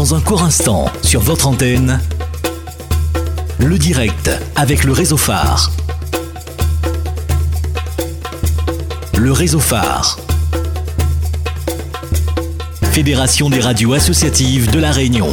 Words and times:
Dans 0.00 0.14
un 0.14 0.20
court 0.22 0.42
instant, 0.42 0.86
sur 1.02 1.20
votre 1.20 1.46
antenne, 1.46 2.00
le 3.58 3.76
direct 3.76 4.30
avec 4.56 4.84
le 4.84 4.92
réseau 4.92 5.18
phare. 5.18 5.70
Le 9.18 9.30
réseau 9.30 9.60
phare. 9.60 10.18
Fédération 12.92 13.50
des 13.50 13.60
radios 13.60 13.92
associatives 13.92 14.70
de 14.70 14.78
la 14.78 14.90
Réunion. 14.90 15.28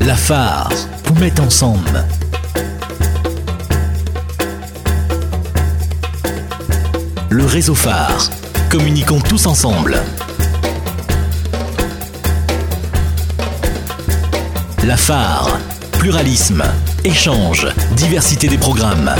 La 0.00 0.14
phare 0.14 0.70
vous 1.06 1.14
met 1.14 1.40
ensemble. 1.40 2.04
Le 7.30 7.46
réseau 7.46 7.74
phare. 7.74 8.28
Communiquons 8.70 9.20
tous 9.20 9.46
ensemble. 9.46 10.00
La 14.84 14.96
phare. 14.96 15.58
Pluralisme, 15.98 16.62
échange, 17.02 17.66
diversité 17.96 18.46
des 18.46 18.58
programmes. 18.58 19.12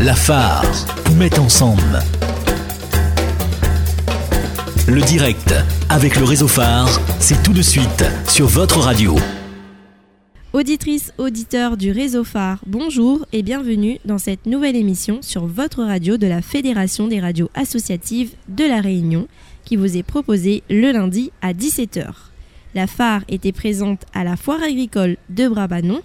La 0.00 0.14
phare 0.14 0.64
vous 1.06 1.16
met 1.16 1.36
ensemble. 1.40 2.00
Le 4.86 5.00
direct 5.00 5.54
avec 5.88 6.14
le 6.14 6.24
réseau 6.24 6.46
phare, 6.46 7.00
c'est 7.18 7.42
tout 7.42 7.52
de 7.52 7.62
suite 7.62 8.04
sur 8.28 8.46
votre 8.46 8.78
radio. 8.78 9.16
Auditrices, 10.52 11.14
auditeurs 11.16 11.78
du 11.78 11.92
réseau 11.92 12.24
phare, 12.24 12.58
bonjour 12.66 13.24
et 13.32 13.42
bienvenue 13.42 13.98
dans 14.04 14.18
cette 14.18 14.44
nouvelle 14.44 14.76
émission 14.76 15.22
sur 15.22 15.46
votre 15.46 15.82
radio 15.82 16.18
de 16.18 16.26
la 16.26 16.42
Fédération 16.42 17.08
des 17.08 17.20
radios 17.20 17.48
associatives 17.54 18.34
de 18.48 18.64
la 18.64 18.82
Réunion 18.82 19.28
qui 19.64 19.76
vous 19.76 19.96
est 19.96 20.02
proposée 20.02 20.62
le 20.68 20.92
lundi 20.92 21.32
à 21.40 21.54
17h. 21.54 22.06
La 22.74 22.86
phare 22.86 23.22
était 23.28 23.52
présente 23.52 24.04
à 24.12 24.24
la 24.24 24.36
foire 24.36 24.62
agricole 24.62 25.16
de 25.30 25.48
Brabanon 25.48 26.02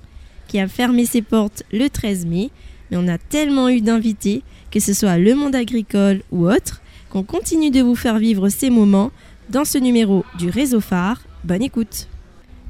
qui 0.47 0.61
a 0.61 0.69
fermé 0.69 1.05
ses 1.05 1.21
portes 1.21 1.63
le 1.73 1.89
13 1.89 2.25
mai, 2.25 2.49
mais 2.89 2.95
on 2.95 3.09
a 3.09 3.17
tellement 3.17 3.67
eu 3.67 3.81
d'invités, 3.81 4.43
que 4.71 4.79
ce 4.79 4.93
soit 4.93 5.17
le 5.17 5.35
monde 5.35 5.55
agricole 5.55 6.21
ou 6.31 6.47
autre, 6.47 6.81
qu'on 7.09 7.23
continue 7.23 7.69
de 7.69 7.81
vous 7.81 7.95
faire 7.95 8.17
vivre 8.17 8.47
ces 8.47 8.69
moments 8.69 9.11
dans 9.49 9.65
ce 9.65 9.77
numéro 9.77 10.23
du 10.39 10.49
réseau 10.49 10.79
phare. 10.79 11.21
Bonne 11.43 11.63
écoute! 11.63 12.07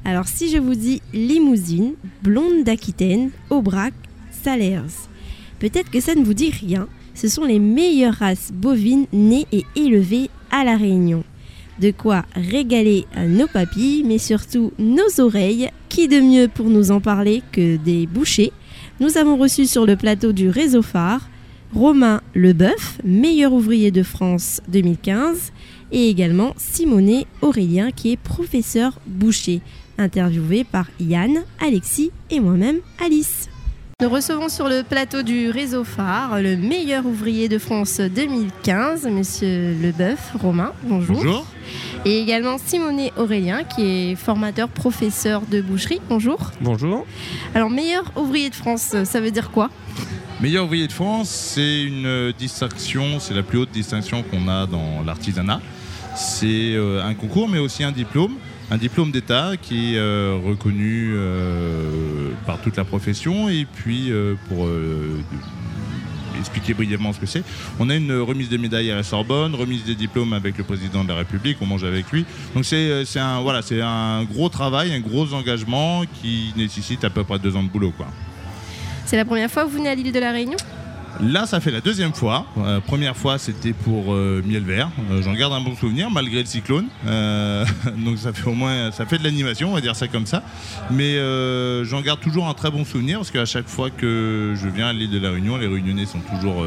Alors 0.04 0.28
si 0.28 0.48
je 0.50 0.58
vous 0.58 0.74
dis 0.74 1.02
limousine, 1.12 1.94
blonde 2.22 2.64
d'Aquitaine, 2.64 3.30
Aubrac, 3.50 3.94
Salers, 4.30 5.08
peut-être 5.58 5.90
que 5.90 6.00
ça 6.00 6.14
ne 6.14 6.24
vous 6.24 6.34
dit 6.34 6.50
rien. 6.50 6.88
Ce 7.14 7.28
sont 7.28 7.44
les 7.44 7.58
meilleures 7.58 8.14
races 8.14 8.50
bovines 8.52 9.06
nées 9.12 9.46
et 9.52 9.64
élevées 9.76 10.30
à 10.50 10.64
La 10.64 10.76
Réunion. 10.76 11.24
De 11.80 11.90
quoi 11.90 12.24
régaler 12.34 13.06
nos 13.26 13.46
papilles, 13.46 14.02
mais 14.04 14.18
surtout 14.18 14.72
nos 14.78 15.20
oreilles. 15.20 15.70
Qui 15.88 16.08
de 16.08 16.20
mieux 16.20 16.48
pour 16.48 16.66
nous 16.66 16.90
en 16.90 17.00
parler 17.00 17.42
que 17.52 17.76
des 17.76 18.06
bouchers? 18.06 18.52
Nous 19.00 19.16
avons 19.16 19.36
reçu 19.36 19.66
sur 19.66 19.86
le 19.86 19.96
plateau 19.96 20.32
du 20.32 20.48
réseau 20.48 20.82
phare 20.82 21.28
Romain 21.74 22.22
Leboeuf, 22.34 22.98
meilleur 23.04 23.52
ouvrier 23.52 23.90
de 23.90 24.02
France 24.02 24.60
2015, 24.68 25.52
et 25.92 26.08
également 26.08 26.54
Simonet 26.56 27.26
Aurélien 27.42 27.90
qui 27.90 28.12
est 28.12 28.16
professeur 28.16 29.00
boucher 29.06 29.60
interviewé 29.98 30.64
par 30.64 30.86
Yann, 31.00 31.44
Alexis 31.60 32.10
et 32.30 32.40
moi-même 32.40 32.78
Alice. 33.04 33.48
Nous 34.00 34.08
recevons 34.08 34.48
sur 34.48 34.68
le 34.68 34.84
plateau 34.84 35.22
du 35.22 35.50
réseau 35.50 35.82
phare 35.82 36.40
le 36.40 36.56
meilleur 36.56 37.04
ouvrier 37.04 37.48
de 37.48 37.58
France 37.58 38.00
2015, 38.00 39.08
monsieur 39.08 39.74
Leboeuf, 39.82 40.34
Romain, 40.40 40.72
bonjour. 40.84 41.16
Bonjour. 41.16 41.46
Et 42.04 42.20
également 42.20 42.58
Simonet 42.58 43.12
Aurélien 43.16 43.64
qui 43.64 43.82
est 43.82 44.14
formateur 44.14 44.68
professeur 44.68 45.42
de 45.50 45.60
boucherie, 45.60 46.00
bonjour. 46.08 46.52
Bonjour. 46.60 47.06
Alors 47.56 47.70
meilleur 47.70 48.04
ouvrier 48.16 48.50
de 48.50 48.54
France, 48.54 48.94
ça 49.02 49.20
veut 49.20 49.32
dire 49.32 49.50
quoi? 49.50 49.68
Meilleur 50.40 50.66
ouvrier 50.66 50.86
de 50.86 50.92
France, 50.92 51.28
c'est 51.28 51.82
une 51.82 52.32
distinction, 52.38 53.18
c'est 53.18 53.34
la 53.34 53.42
plus 53.42 53.58
haute 53.58 53.72
distinction 53.72 54.22
qu'on 54.22 54.46
a 54.46 54.66
dans 54.66 55.02
l'artisanat. 55.04 55.60
C'est 56.14 56.74
euh, 56.74 57.04
un 57.04 57.14
concours 57.14 57.48
mais 57.48 57.58
aussi 57.58 57.82
un 57.82 57.90
diplôme 57.90 58.36
un 58.70 58.76
diplôme 58.76 59.10
d'État 59.10 59.52
qui 59.60 59.94
est 59.94 59.98
euh, 59.98 60.38
reconnu 60.44 61.12
euh, 61.14 62.30
par 62.46 62.60
toute 62.60 62.76
la 62.76 62.84
profession. 62.84 63.48
Et 63.48 63.64
puis, 63.64 64.10
euh, 64.10 64.34
pour 64.48 64.68
expliquer 66.38 66.72
brièvement 66.72 67.12
ce 67.12 67.18
que 67.18 67.26
c'est, 67.26 67.42
on 67.80 67.90
a 67.90 67.96
une 67.96 68.12
remise 68.12 68.48
des 68.48 68.58
médailles 68.58 68.92
à 68.92 68.94
la 68.94 69.02
Sorbonne, 69.02 69.54
remise 69.54 69.84
des 69.84 69.96
diplômes 69.96 70.32
avec 70.32 70.56
le 70.56 70.62
président 70.62 71.02
de 71.02 71.08
la 71.08 71.16
République, 71.16 71.58
on 71.60 71.66
mange 71.66 71.82
avec 71.82 72.12
lui. 72.12 72.24
Donc 72.54 72.64
c'est 72.64 73.18
un, 73.18 73.40
voilà, 73.40 73.60
un 73.82 74.22
gros 74.24 74.48
travail, 74.48 74.94
un 74.94 75.00
gros 75.00 75.34
engagement 75.34 76.02
qui 76.20 76.52
nécessite 76.56 77.02
à 77.04 77.10
peu 77.10 77.24
près 77.24 77.40
deux 77.40 77.56
ans 77.56 77.64
de 77.64 77.68
boulot. 77.68 77.92
C'est 79.04 79.16
la 79.16 79.24
première 79.24 79.50
fois 79.50 79.64
que 79.64 79.70
vous 79.70 79.78
venez 79.78 79.88
à 79.88 79.94
l'île 79.96 80.12
de 80.12 80.20
la 80.20 80.30
Réunion? 80.30 80.58
Là, 81.20 81.46
ça 81.46 81.58
fait 81.58 81.72
la 81.72 81.80
deuxième 81.80 82.12
fois. 82.12 82.46
Euh, 82.58 82.78
première 82.80 83.16
fois, 83.16 83.38
c'était 83.38 83.72
pour 83.72 84.14
euh, 84.14 84.40
Miel 84.46 84.62
Vert. 84.62 84.88
Euh, 85.10 85.20
J'en 85.20 85.34
garde 85.34 85.52
un 85.52 85.60
bon 85.60 85.74
souvenir, 85.74 86.10
malgré 86.10 86.40
le 86.40 86.46
cyclone. 86.46 86.86
Donc, 87.04 88.18
ça 88.18 88.32
fait 88.32 88.46
au 88.46 88.54
moins, 88.54 88.92
ça 88.92 89.04
fait 89.04 89.18
de 89.18 89.24
l'animation, 89.24 89.70
on 89.70 89.74
va 89.74 89.80
dire 89.80 89.96
ça 89.96 90.06
comme 90.06 90.26
ça. 90.26 90.44
Mais 90.90 91.16
j'en 91.84 92.00
garde 92.02 92.20
toujours 92.20 92.48
un 92.48 92.54
très 92.54 92.70
bon 92.70 92.84
souvenir 92.84 93.18
parce 93.18 93.30
qu'à 93.30 93.44
chaque 93.44 93.68
fois 93.68 93.90
que 93.90 94.54
je 94.56 94.68
viens 94.68 94.88
à 94.88 94.92
l'île 94.92 95.10
de 95.10 95.18
la 95.18 95.30
Réunion, 95.30 95.56
les 95.56 95.66
Réunionnais 95.66 96.06
sont 96.06 96.20
toujours 96.20 96.64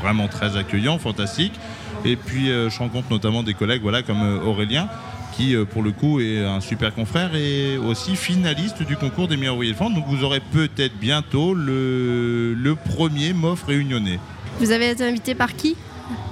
vraiment 0.00 0.28
très 0.28 0.56
accueillants, 0.56 0.98
fantastiques. 0.98 1.58
Et 2.04 2.16
puis, 2.16 2.46
je 2.46 2.78
rencontre 2.78 3.10
notamment 3.10 3.42
des 3.42 3.54
collègues, 3.54 3.82
voilà, 3.82 4.02
comme 4.02 4.22
Aurélien 4.44 4.88
qui 5.32 5.54
euh, 5.54 5.64
pour 5.64 5.82
le 5.82 5.90
coup 5.90 6.20
est 6.20 6.44
un 6.44 6.60
super 6.60 6.94
confrère 6.94 7.34
et 7.34 7.76
aussi 7.78 8.16
finaliste 8.16 8.82
du 8.82 8.96
concours 8.96 9.28
des 9.28 9.36
meilleurs 9.36 9.54
ouvriers 9.54 9.72
de 9.72 9.76
France. 9.76 9.94
Donc 9.94 10.04
vous 10.06 10.22
aurez 10.24 10.40
peut-être 10.40 10.96
bientôt 10.98 11.54
le, 11.54 12.54
le 12.54 12.74
premier 12.74 13.32
MOF 13.32 13.64
réunionnais. 13.64 14.18
Vous 14.60 14.70
avez 14.70 14.90
été 14.90 15.04
invité 15.04 15.34
par 15.34 15.54
qui 15.56 15.76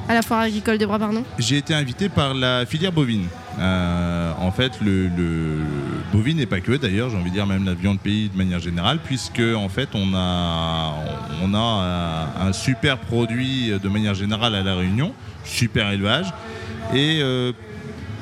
à 0.09 0.15
la 0.15 0.23
foire 0.23 0.41
agricole 0.41 0.77
de 0.79 0.87
Brabarnon 0.87 1.25
J'ai 1.39 1.57
été 1.59 1.73
invité 1.73 2.09
par 2.09 2.35
la 2.35 2.67
filière 2.67 2.93
bovine. 2.93 3.27
Euh, 3.59 4.33
en 4.41 4.51
fait, 4.51 4.73
le, 4.81 5.05
le 5.09 5.59
bovine 6.13 6.41
et 6.41 6.47
pas 6.47 6.61
que 6.61 6.73
d'ailleurs, 6.73 7.11
j'ai 7.11 7.17
envie 7.17 7.31
de 7.31 7.35
dire 7.35 7.47
même 7.47 7.65
la 7.65 7.75
viande 7.75 8.01
pays 8.01 8.29
de 8.29 8.37
manière 8.37 8.59
générale, 8.61 8.99
puisque 9.05 9.43
en 9.57 9.69
fait 9.69 9.89
on 9.95 10.15
a, 10.15 10.95
on 11.43 11.55
a 11.55 11.59
un, 12.43 12.49
un 12.49 12.53
super 12.53 12.99
produit 12.99 13.71
de 13.83 13.89
manière 13.89 14.15
générale 14.15 14.55
à 14.55 14.63
la 14.63 14.75
Réunion, 14.75 15.13
super 15.45 15.91
élevage, 15.91 16.27
et 16.95 17.21
euh, 17.23 17.53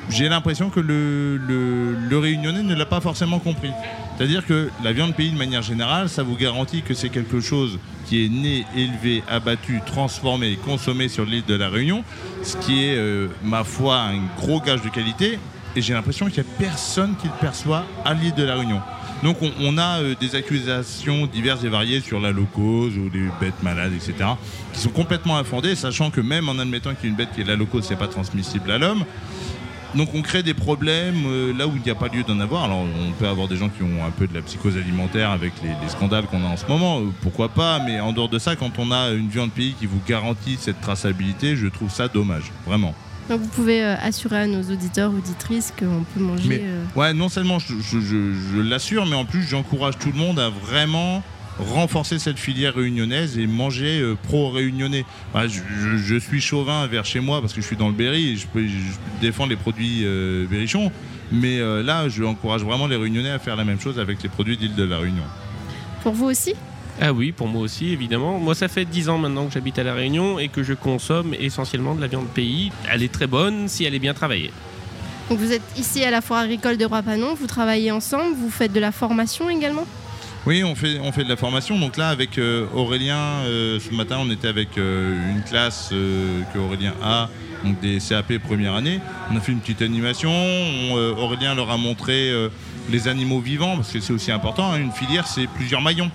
j'ai 0.09 0.27
l'impression 0.27 0.69
que 0.69 0.79
le, 0.79 2.17
réunionnais 2.17 2.63
ne 2.63 2.75
l'a 2.75 2.85
pas 2.85 3.01
forcément 3.01 3.39
compris. 3.39 3.71
C'est-à-dire 4.17 4.45
que 4.45 4.69
la 4.83 4.91
viande 4.91 5.15
pays 5.15 5.31
de 5.31 5.37
manière 5.37 5.61
générale, 5.61 6.09
ça 6.09 6.23
vous 6.23 6.35
garantit 6.35 6.81
que 6.81 6.93
c'est 6.93 7.09
quelque 7.09 7.39
chose 7.39 7.79
qui 8.05 8.25
est 8.25 8.29
né, 8.29 8.65
élevé, 8.75 9.23
abattu, 9.29 9.81
transformé, 9.85 10.57
consommé 10.65 11.07
sur 11.07 11.25
l'île 11.25 11.45
de 11.45 11.53
la 11.53 11.69
Réunion, 11.69 12.03
ce 12.43 12.57
qui 12.57 12.85
est, 12.85 12.97
euh, 12.97 13.27
ma 13.43 13.63
foi, 13.63 13.97
un 13.97 14.19
gros 14.37 14.59
gage 14.59 14.81
de 14.81 14.89
qualité. 14.89 15.39
Et 15.75 15.81
j'ai 15.81 15.93
l'impression 15.93 16.25
qu'il 16.25 16.43
n'y 16.43 16.49
a 16.49 16.51
personne 16.57 17.15
qui 17.21 17.27
le 17.27 17.33
perçoit 17.39 17.85
à 18.03 18.13
l'île 18.13 18.33
de 18.33 18.43
la 18.43 18.55
Réunion. 18.55 18.81
Donc 19.23 19.37
on, 19.41 19.77
a 19.77 19.99
euh, 19.99 20.15
des 20.19 20.35
accusations 20.35 21.27
diverses 21.27 21.63
et 21.63 21.69
variées 21.69 21.99
sur 21.99 22.19
la 22.19 22.31
locose 22.31 22.97
ou 22.97 23.09
les 23.13 23.27
bêtes 23.39 23.61
malades, 23.61 23.93
etc., 23.93 24.29
qui 24.73 24.79
sont 24.79 24.89
complètement 24.89 25.37
infondées, 25.37 25.75
sachant 25.75 26.09
que 26.09 26.21
même 26.21 26.47
en 26.47 26.57
admettant 26.57 26.95
qu'il 26.95 27.05
y 27.05 27.07
ait 27.07 27.09
une 27.09 27.15
bête 27.15 27.29
qui 27.35 27.41
est 27.41 27.45
la 27.45 27.55
locose, 27.55 27.85
c'est 27.85 27.97
pas 27.97 28.07
transmissible 28.07 28.71
à 28.71 28.77
l'homme. 28.77 29.03
Donc 29.95 30.09
on 30.13 30.21
crée 30.21 30.43
des 30.43 30.53
problèmes 30.53 31.23
euh, 31.25 31.51
là 31.57 31.67
où 31.67 31.71
il 31.75 31.81
n'y 31.81 31.89
a 31.89 31.95
pas 31.95 32.07
lieu 32.09 32.23
d'en 32.23 32.39
avoir. 32.39 32.65
Alors 32.65 32.79
on 32.81 33.11
peut 33.13 33.27
avoir 33.27 33.47
des 33.47 33.55
gens 33.57 33.69
qui 33.69 33.81
ont 33.83 34.05
un 34.05 34.11
peu 34.11 34.27
de 34.27 34.33
la 34.35 34.41
psychose 34.41 34.77
alimentaire 34.77 35.31
avec 35.31 35.53
les, 35.63 35.69
les 35.69 35.89
scandales 35.89 36.25
qu'on 36.25 36.43
a 36.45 36.47
en 36.47 36.57
ce 36.57 36.65
moment, 36.67 36.99
euh, 36.99 37.05
pourquoi 37.21 37.49
pas, 37.49 37.79
mais 37.85 37.99
en 37.99 38.13
dehors 38.13 38.29
de 38.29 38.37
ça, 38.39 38.55
quand 38.55 38.77
on 38.77 38.91
a 38.91 39.09
une 39.11 39.29
viande 39.29 39.51
pays 39.51 39.73
qui 39.79 39.87
vous 39.87 39.99
garantit 40.07 40.57
cette 40.59 40.79
traçabilité, 40.81 41.55
je 41.55 41.67
trouve 41.67 41.89
ça 41.91 42.07
dommage, 42.07 42.51
vraiment. 42.67 42.93
Donc 43.29 43.41
vous 43.41 43.47
pouvez 43.47 43.83
euh, 43.83 43.95
assurer 44.01 44.37
à 44.37 44.47
nos 44.47 44.61
auditeurs, 44.63 45.11
auditrices 45.11 45.71
qu'on 45.77 46.03
peut 46.13 46.19
manger. 46.19 46.49
Mais- 46.49 46.61
euh, 46.63 46.83
Ouais, 46.95 47.13
non 47.13 47.29
seulement 47.29 47.57
je, 47.59 47.73
je- 47.79 47.99
je- 47.99 48.33
je 48.33 48.59
l'assure, 48.59 49.05
mais 49.05 49.15
en 49.15 49.25
plus 49.25 49.43
j'encourage 49.43 49.97
tout 49.99 50.11
le 50.11 50.17
monde 50.17 50.39
à 50.39 50.49
vraiment 50.49 51.23
renforcer 51.59 52.19
cette 52.19 52.39
filière 52.39 52.75
réunionnaise 52.75 53.37
et 53.37 53.47
manger 53.47 53.99
euh, 53.99 54.15
pro-réunionnais. 54.23 55.05
Bah, 55.33 55.47
je, 55.47 55.59
je- 55.81 55.97
je 55.97 56.15
suis 56.15 56.41
chauvin 56.41 56.87
vers 56.87 57.05
chez 57.05 57.19
moi 57.19 57.41
parce 57.41 57.53
que 57.53 57.61
je 57.61 57.65
suis 57.67 57.75
dans 57.75 57.87
le 57.87 57.93
Berry 57.93 58.29
et 58.29 58.35
je 58.37 58.47
peux, 58.47 58.65
je 58.65 58.75
défendre 59.21 59.49
les 59.49 59.55
produits 59.57 60.01
euh, 60.03 60.45
berrichons, 60.49 60.91
mais 61.31 61.59
euh, 61.59 61.83
là 61.83 62.07
je 62.09 62.23
encourage 62.23 62.61
vraiment 62.63 62.87
les 62.87 62.95
réunionnais 62.95 63.31
à 63.31 63.39
faire 63.39 63.55
la 63.55 63.65
même 63.65 63.79
chose 63.79 63.99
avec 63.99 64.23
les 64.23 64.29
produits 64.29 64.57
d'île 64.57 64.75
de 64.75 64.83
la 64.83 64.97
Réunion. 64.99 65.23
Pour 66.03 66.13
vous 66.13 66.25
aussi? 66.25 66.53
Ah 67.01 67.13
oui, 67.13 67.31
pour 67.31 67.47
moi 67.47 67.61
aussi, 67.61 67.91
évidemment. 67.93 68.39
Moi, 68.39 68.55
ça 68.55 68.67
fait 68.67 68.83
10 68.83 69.07
ans 69.07 69.17
maintenant 69.17 69.45
que 69.47 69.53
j'habite 69.53 69.79
à 69.79 69.83
La 69.83 69.93
Réunion 69.93 70.37
et 70.37 70.49
que 70.49 70.63
je 70.63 70.73
consomme 70.73 71.33
essentiellement 71.39 71.95
de 71.95 72.01
la 72.01 72.07
viande 72.07 72.27
pays. 72.27 72.73
Elle 72.91 73.03
est 73.03 73.11
très 73.11 73.25
bonne 73.27 73.69
si 73.69 73.85
elle 73.85 73.95
est 73.95 73.99
bien 73.99 74.13
travaillée. 74.13 74.51
Donc 75.29 75.39
vous 75.39 75.53
êtes 75.53 75.61
ici 75.77 76.03
à 76.03 76.11
la 76.11 76.19
foire 76.21 76.39
agricole 76.41 76.75
de 76.77 76.85
Brapanon, 76.87 77.35
vous 77.35 77.47
travaillez 77.47 77.91
ensemble, 77.91 78.35
vous 78.35 78.49
faites 78.49 78.73
de 78.73 78.79
la 78.81 78.91
formation 78.91 79.49
également? 79.49 79.85
Oui, 80.45 80.63
on 80.63 80.73
fait, 80.73 80.95
de 80.95 81.29
la 81.29 81.35
formation. 81.35 81.77
Donc 81.77 81.97
là, 81.97 82.09
avec 82.09 82.37
euh, 82.37 82.65
Aurélien, 82.73 83.17
euh, 83.17 83.77
ce 83.79 83.93
matin, 83.93 84.17
on 84.21 84.31
était 84.31 84.47
avec 84.47 84.77
euh, 84.77 85.31
une 85.31 85.43
classe 85.43 85.89
que 85.89 86.57
Aurélien 86.57 86.93
a, 87.03 87.29
donc 87.63 87.79
des 87.81 87.99
CAP 87.99 88.37
première 88.37 88.73
année. 88.75 89.01
On 89.31 89.35
a 89.35 89.41
fait 89.41 89.51
une 89.51 89.59
petite 89.59 89.81
animation. 89.81 90.31
On, 90.31 90.95
Aurélien 91.17 91.55
leur 91.55 91.69
a 91.69 91.77
montré 91.77 92.31
les 92.89 93.07
animaux 93.09 93.41
vivants, 93.41 93.75
parce 93.75 93.91
que 93.91 93.99
c'est 93.99 94.13
aussi 94.13 94.31
important. 94.31 94.71
Hein. 94.71 94.79
Une 94.79 94.91
filière, 94.91 95.27
c'est 95.27 95.47
plusieurs 95.47 95.81
maillons. 95.81 96.09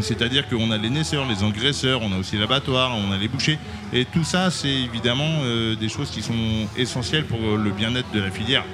C'est-à-dire 0.00 0.48
qu'on 0.48 0.70
a 0.70 0.76
les 0.76 0.90
naisseurs, 0.90 1.26
les 1.26 1.42
engraisseurs, 1.42 2.02
on 2.02 2.12
a 2.12 2.18
aussi 2.18 2.36
l'abattoir, 2.36 2.92
on 2.96 3.12
a 3.12 3.16
les 3.16 3.28
bouchers. 3.28 3.58
Et 3.92 4.04
tout 4.04 4.24
ça, 4.24 4.50
c'est 4.50 4.68
évidemment 4.68 5.42
des 5.78 5.88
choses 5.88 6.10
qui 6.10 6.22
sont 6.22 6.66
essentielles 6.76 7.24
pour 7.24 7.40
le 7.40 7.70
bien-être 7.70 8.10
de 8.12 8.20
la 8.20 8.30
filière 8.30 8.64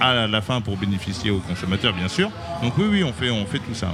à 0.00 0.26
la 0.26 0.40
fin 0.40 0.60
pour 0.60 0.76
bénéficier 0.76 1.30
aux 1.30 1.40
consommateurs, 1.40 1.92
bien 1.92 2.08
sûr. 2.08 2.30
Donc 2.62 2.74
oui, 2.78 2.86
oui, 2.90 3.04
on 3.04 3.12
fait, 3.12 3.30
on 3.30 3.46
fait 3.46 3.58
tout 3.58 3.74
ça. 3.74 3.88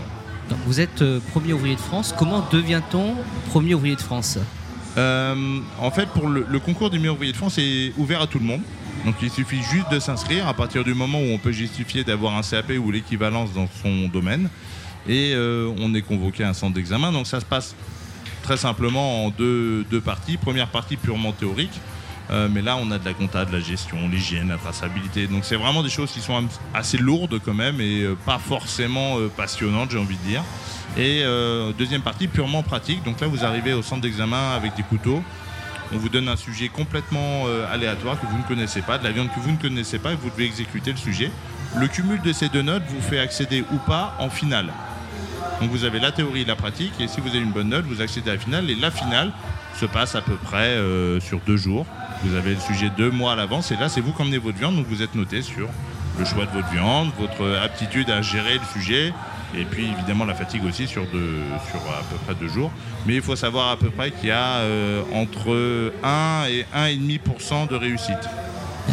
Vous 0.67 0.81
êtes 0.81 1.03
euh, 1.03 1.21
premier 1.33 1.53
ouvrier 1.53 1.77
de 1.77 1.81
France. 1.81 2.15
Comment 2.17 2.47
devient-on 2.53 3.15
premier 3.51 3.75
ouvrier 3.75 3.97
de 3.97 4.01
France? 4.01 4.39
Euh, 4.97 5.61
En 5.81 5.91
fait, 5.91 6.07
pour 6.09 6.29
le, 6.29 6.59
concours 6.59 6.91
du 6.91 6.99
meilleur 6.99 7.15
ouvrier 7.15 7.33
de 7.33 7.37
France 7.37 7.59
est 7.59 7.93
ouvert 7.97 8.21
à 8.21 8.27
tout 8.27 8.39
le 8.39 8.45
monde. 8.45 8.61
Donc 9.05 9.17
il 9.23 9.31
suffit 9.31 9.63
juste 9.63 9.91
de 9.91 9.99
s'inscrire 9.99 10.49
à 10.49 10.55
partir 10.55 10.85
du 10.85 10.95
moment 10.95 11.19
où 11.19 11.33
on 11.33 11.39
peut 11.39 11.53
justifier 11.53 12.05
d'avoir 12.05 12.37
un 12.37 12.43
CAP 12.43 12.73
ou 12.79 12.91
l'équivalence 12.91 13.53
dans 13.53 13.69
son 13.83 14.09
domaine. 14.09 14.49
Et 15.09 15.33
euh, 15.35 15.71
on 15.79 15.95
est 15.95 16.03
convoqué 16.03 16.45
à 16.45 16.51
un 16.51 16.55
centre 16.55 16.75
d'examen. 16.75 17.13
Donc 17.13 17.27
ça 17.27 17.41
se 17.41 17.45
passe 17.45 17.75
très 18.43 18.57
simplement 18.57 19.27
en 19.27 19.31
deux, 19.31 19.85
deux 19.91 20.01
parties. 20.01 20.37
Première 20.37 20.69
partie 20.69 20.97
purement 20.97 21.33
théorique 21.33 21.81
euh, 22.31 22.49
mais 22.51 22.63
là, 22.63 22.77
on 22.81 22.91
a 22.91 22.99
de 22.99 23.05
la 23.05 23.13
compta, 23.13 23.45
de 23.45 23.53
la 23.53 23.61
gestion, 23.61 24.09
l'hygiène, 24.09 24.49
la 24.49 24.57
traçabilité. 24.57 25.27
Donc, 25.27 25.45
c'est 25.45 25.57
vraiment 25.57 25.83
des 25.83 25.91
choses 25.91 26.11
qui 26.11 26.21
sont 26.21 26.45
assez 26.73 26.97
lourdes 26.97 27.39
quand 27.45 27.55
même 27.55 27.81
et 27.81 28.03
euh, 28.03 28.17
pas 28.25 28.39
forcément 28.39 29.19
euh, 29.19 29.29
passionnantes, 29.29 29.91
j'ai 29.91 29.99
envie 29.99 30.17
de 30.17 30.29
dire. 30.29 30.43
Et 30.97 31.25
deuxième 31.77 32.03
partie, 32.03 32.29
purement 32.29 32.63
pratique. 32.63 33.03
Donc 33.03 33.21
là, 33.21 33.27
vous 33.27 33.45
arrivez 33.45 33.73
au 33.73 33.83
centre 33.83 34.03
d'examen 34.03 34.53
avec 34.55 34.77
des 34.77 34.85
couteaux. 34.85 35.25
On 35.93 35.97
vous 35.97 36.09
donne 36.09 36.29
un 36.29 36.37
sujet 36.37 36.69
complètement 36.69 37.47
aléatoire 37.73 38.21
que 38.21 38.27
vous 38.27 38.39
ne 38.39 38.45
connaissez 38.45 38.81
pas, 38.81 38.97
de 38.97 39.03
la 39.03 39.11
viande 39.11 39.27
que 39.35 39.41
vous 39.41 39.51
ne 39.51 39.57
connaissez 39.57 39.99
pas 39.99 40.13
et 40.13 40.15
vous 40.15 40.31
devez 40.31 40.45
exécuter 40.45 40.93
le 40.93 40.97
sujet. 40.97 41.33
Le 41.77 41.89
cumul 41.89 42.23
de 42.23 42.33
ces 42.33 42.49
deux 42.49 42.63
notes 42.63 42.85
vous 42.87 43.01
fait 43.01 43.19
accéder 43.19 43.65
ou 43.73 43.79
pas 43.79 44.15
en 44.21 44.31
finale. 44.31 44.73
Donc 45.61 45.71
vous 45.71 45.83
avez 45.83 45.99
la 45.99 46.13
théorie 46.13 46.43
et 46.43 46.45
la 46.45 46.55
pratique, 46.55 46.93
et 47.01 47.09
si 47.09 47.21
vous 47.21 47.31
avez 47.31 47.41
une 47.41 47.51
bonne 47.51 47.71
note, 47.71 47.87
vous 47.87 48.01
accédez 48.01 48.31
à 48.31 48.35
la 48.35 48.39
finale. 48.39 48.71
Et 48.71 48.77
la 48.77 48.93
finale 48.93 49.33
se 49.81 49.87
passe 49.87 50.15
à 50.15 50.23
peu 50.23 50.37
près 50.37 50.79
sur 51.19 51.41
deux 51.41 51.57
jours. 51.57 51.87
Vous 52.25 52.35
avez 52.35 52.55
le 52.55 52.61
sujet 52.61 52.91
deux 52.97 53.11
mois 53.11 53.33
à 53.33 53.37
l'avance 53.37 53.71
et 53.71 53.77
là, 53.77 53.89
c'est 53.89 54.01
vous 54.01 54.13
qui 54.13 54.23
emmenez 54.23 54.39
votre 54.39 54.57
viande, 54.59 54.77
donc 54.77 54.87
vous 54.89 55.03
êtes 55.03 55.15
noté 55.15 55.43
sur 55.43 55.69
le 56.19 56.25
choix 56.25 56.47
de 56.47 56.51
votre 56.53 56.71
viande, 56.71 57.11
votre 57.19 57.59
aptitude 57.63 58.09
à 58.11 58.23
gérer 58.23 58.55
le 58.55 58.81
sujet 58.81 59.13
et 59.57 59.65
puis 59.65 59.87
évidemment 59.87 60.25
la 60.25 60.35
fatigue 60.35 60.65
aussi 60.65 60.87
sur, 60.87 61.03
sur 61.05 61.81
à 61.91 62.03
peu 62.11 62.17
près 62.25 62.35
deux 62.35 62.49
jours. 62.49 62.71
Mais 63.07 63.17
il 63.17 63.23
faut 63.23 63.37
savoir 63.37 63.71
à 63.71 63.77
peu 63.77 63.91
près 63.91 64.11
qu'il 64.11 64.29
y 64.29 64.33
a 64.33 64.59
euh, 64.59 65.03
entre 65.13 65.93
1 66.03 66.45
et 66.49 66.67
1,5% 66.75 67.69
de 67.69 67.77
réussite. 67.77 68.29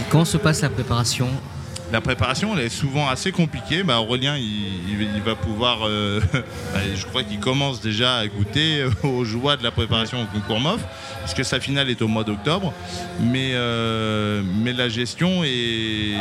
comment 0.10 0.26
se 0.26 0.38
passe 0.38 0.62
la 0.62 0.70
préparation 0.70 1.30
la 1.92 2.02
préparation 2.02 2.58
elle 2.58 2.66
est 2.66 2.70
souvent 2.70 3.08
assez 3.10 3.32
compliquée. 3.32 3.84
Bah, 3.84 4.00
Aurélien, 4.00 4.38
il, 4.38 5.22
va 5.22 5.36
pouvoir, 5.36 5.80
euh, 5.84 6.20
bah, 6.34 6.80
je 6.96 7.06
crois 7.06 7.24
qu'il 7.24 7.40
commence 7.40 7.82
déjà 7.82 8.18
à 8.18 8.28
goûter 8.28 8.86
aux 9.04 9.24
joies 9.24 9.58
de 9.58 9.64
la 9.64 9.72
préparation 9.72 10.22
au 10.22 10.26
concours 10.26 10.60
MOF, 10.60 10.82
puisque 11.24 11.46
sa 11.46 11.60
finale 11.60 11.90
est 11.90 12.02
au 12.02 12.08
mois 12.08 12.24
d'octobre. 12.24 12.74
Mais, 13.20 13.52
euh, 13.54 14.42
mais 14.64 14.74
la 14.74 14.90
gestion 14.90 15.44
est, 15.44 16.16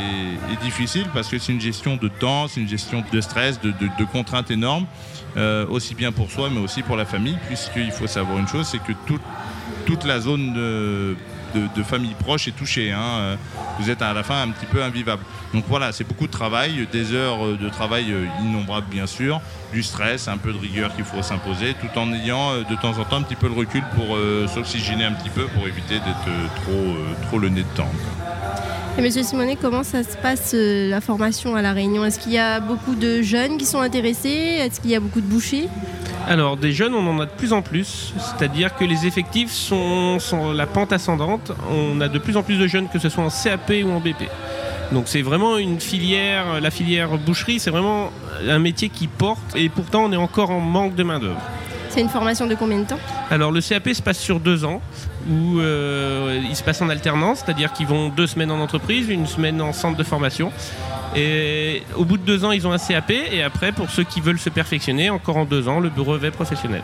difficile 0.63 1.07
parce 1.15 1.29
que 1.29 1.39
c'est 1.39 1.53
une 1.53 1.61
gestion 1.61 1.97
de 1.97 2.09
temps, 2.09 2.47
c'est 2.47 2.61
une 2.61 2.69
gestion 2.69 3.03
de 3.11 3.21
stress, 3.21 3.61
de, 3.61 3.73
contraintes 4.13 4.51
énormes, 4.51 4.87
euh, 5.37 5.67
aussi 5.69 5.95
bien 5.95 6.13
pour 6.13 6.31
soi, 6.31 6.51
mais 6.53 6.61
aussi 6.61 6.83
pour 6.83 6.97
la 6.97 7.07
famille, 7.07 7.39
puisqu'il 7.47 7.91
faut 7.91 8.07
savoir 8.07 8.39
une 8.39 8.49
chose, 8.49 8.69
c'est 8.71 8.79
que 8.79 8.93
toute 9.87 10.05
la 10.05 10.21
zone 10.21 10.53
de 10.53 11.17
de, 11.55 11.83
famille 11.83 12.15
proche 12.15 12.49
est. 12.49 12.91
Hein. 12.91 13.37
Vous 13.79 13.91
êtes 13.91 14.03
à 14.03 14.13
la 14.13 14.23
fin 14.23 14.43
un 14.43 14.51
petit 14.51 14.67
peu 14.67 14.83
invivable. 14.83 15.23
Donc 15.53 15.65
voilà, 15.69 15.93
c'est 15.93 16.05
beaucoup 16.05 16.27
de 16.27 16.33
travail, 16.33 16.87
des 16.93 17.13
heures 17.13 17.57
de 17.59 17.69
travail 17.69 18.13
euh, 18.13 18.27
innombrables 18.43 18.87
bien 18.89 19.07
sûr, 19.07 19.41
du 19.73 19.83
stress, 19.83 20.29
un 20.29 20.37
peu 20.37 20.53
de 20.53 20.59
rigueur 20.59 20.95
qu'il 20.95 21.05
faut 21.05 21.23
s'imposer, 21.23 21.75
tout 21.75 21.99
en 21.99 22.13
ayant 22.13 22.53
euh, 22.53 22.63
de 22.63 22.77
temps 22.77 22.99
en 22.99 23.05
temps 23.05 23.17
un 23.17 23.23
petit 23.23 23.37
peu 23.37 23.49
le 23.49 23.55
recul 23.55 23.83
pour 23.97 24.17
euh, 24.17 24.47
s'oxygéner 24.47 25.05
un 25.05 25.13
petit 25.13 25.31
peu, 25.31 25.47
pour 25.47 25.67
éviter 25.67 25.95
d'être 25.95 26.63
trop, 26.63 26.97
trop 27.27 27.39
le 27.39 27.49
nez 27.49 27.63
de 27.63 27.77
temps. 27.77 27.91
Et 28.99 29.03
Monsieur 29.03 29.23
Simonet, 29.23 29.57
comment 29.57 29.83
ça 29.83 30.03
se 30.03 30.17
passe 30.17 30.55
la 30.55 31.01
formation 31.01 31.57
à 31.57 31.63
La 31.63 31.73
Réunion? 31.73 32.05
Est-ce 32.05 32.19
qu'il 32.19 32.33
y 32.33 32.39
a 32.39 32.61
beaucoup 32.61 32.95
de 32.95 33.23
jeunes 33.23 33.57
qui 33.57 33.65
sont 33.65 33.81
intéressés? 33.81 34.29
Est-ce 34.29 34.81
qu'il 34.81 34.91
y 34.91 34.97
a 34.97 35.01
beaucoup 35.01 35.21
de 35.21 35.27
bouchers? 35.27 35.69
Alors, 36.31 36.57
des 36.57 36.71
jeunes, 36.71 36.95
on 36.95 37.05
en 37.09 37.19
a 37.19 37.27
de 37.27 37.31
plus 37.33 37.53
en 37.53 37.61
plus. 37.61 38.15
C'est-à-dire 38.17 38.77
que 38.77 38.85
les 38.85 39.05
effectifs 39.05 39.51
sont, 39.51 40.21
la 40.55 40.69
pente 40.69 40.93
ascendante. 40.93 41.51
On 41.69 42.01
a 42.01 42.07
de 42.07 42.19
plus 42.21 42.37
en 42.37 42.45
plus 42.45 42.57
de 42.57 42.69
jeunes, 42.69 42.89
que 42.89 43.01
ce 43.01 43.09
soit 43.09 43.25
en 43.25 43.31
CAP 43.31 43.73
ou 43.85 43.91
en 43.91 43.99
BP. 43.99 44.29
Donc 44.93 45.09
c'est 45.09 45.23
vraiment 45.23 45.59
une 45.59 45.81
filière, 45.81 46.61
la 46.61 46.71
filière 46.71 47.19
boucherie, 47.19 47.59
c'est 47.59 47.71
vraiment 47.71 48.13
un 48.49 48.59
métier 48.61 48.91
qui 48.91 49.09
porte 49.09 49.57
et 49.57 49.69
pourtant 49.69 50.05
on 50.05 50.13
est 50.13 50.17
encore 50.17 50.51
en 50.51 50.61
manque 50.61 50.95
de 50.95 51.03
main-d'œuvre. 51.03 51.41
C'est 51.89 52.01
une 52.01 52.09
formation 52.09 52.47
de 52.47 52.55
combien 52.55 52.79
de 52.79 52.85
temps? 52.85 52.99
Alors 53.31 53.51
le 53.51 53.61
CAP 53.61 53.89
se 53.89 54.03
passe 54.03 54.19
sur 54.19 54.39
deux 54.39 54.65
ans, 54.65 54.81
où 55.29 55.59
euh, 55.59 56.41
il 56.49 56.55
se 56.55 56.63
passe 56.63 56.81
en 56.81 56.89
alternance, 56.89 57.43
c'est-à-dire 57.45 57.73
qu'ils 57.73 57.89
vont 57.89 58.09
deux 58.09 58.29
semaines 58.29 58.53
en 58.53 58.61
entreprise, 58.61 59.09
une 59.09 59.27
semaine 59.27 59.61
en 59.61 59.73
centre 59.73 59.97
de 59.97 60.05
formation. 60.05 60.53
Et 61.17 61.83
au 61.97 62.05
bout 62.05 62.17
de 62.17 62.25
deux 62.25 62.45
ans, 62.45 62.53
ils 62.53 62.67
ont 62.67 62.73
un 62.73 62.79
CAP. 62.79 63.11
Et 63.11 63.43
après, 63.43 63.73
pour 63.73 63.91
ceux 63.91 64.05
qui 64.05 64.21
veulent 64.21 64.39
se 64.39 64.51
perfectionner, 64.51 65.11
encore 65.11 65.37
en 65.37 65.45
deux 65.45 65.69
ans, 65.69 65.81
le 65.81 65.91
brevet 65.91 66.31
professionnel. 66.31 66.83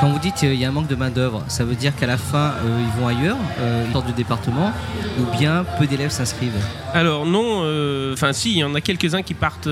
Quand 0.00 0.08
vous 0.08 0.18
dites 0.18 0.36
qu'il 0.36 0.54
y 0.54 0.64
a 0.64 0.68
un 0.68 0.72
manque 0.72 0.86
de 0.86 0.94
main-d'œuvre, 0.94 1.44
ça 1.48 1.62
veut 1.62 1.74
dire 1.74 1.94
qu'à 1.94 2.06
la 2.06 2.16
fin, 2.16 2.54
euh, 2.64 2.80
ils 2.80 3.00
vont 3.00 3.06
ailleurs, 3.06 3.36
euh, 3.58 3.84
ils 3.86 3.92
sortent 3.92 4.06
du 4.06 4.14
département, 4.14 4.72
ou 5.18 5.36
bien 5.36 5.62
peu 5.78 5.86
d'élèves 5.86 6.10
s'inscrivent 6.10 6.56
Alors, 6.94 7.26
non, 7.26 7.60
euh, 7.64 8.14
enfin, 8.14 8.32
si, 8.32 8.52
il 8.52 8.58
y 8.58 8.64
en 8.64 8.74
a 8.74 8.80
quelques-uns 8.80 9.20
qui 9.20 9.34
partent 9.34 9.68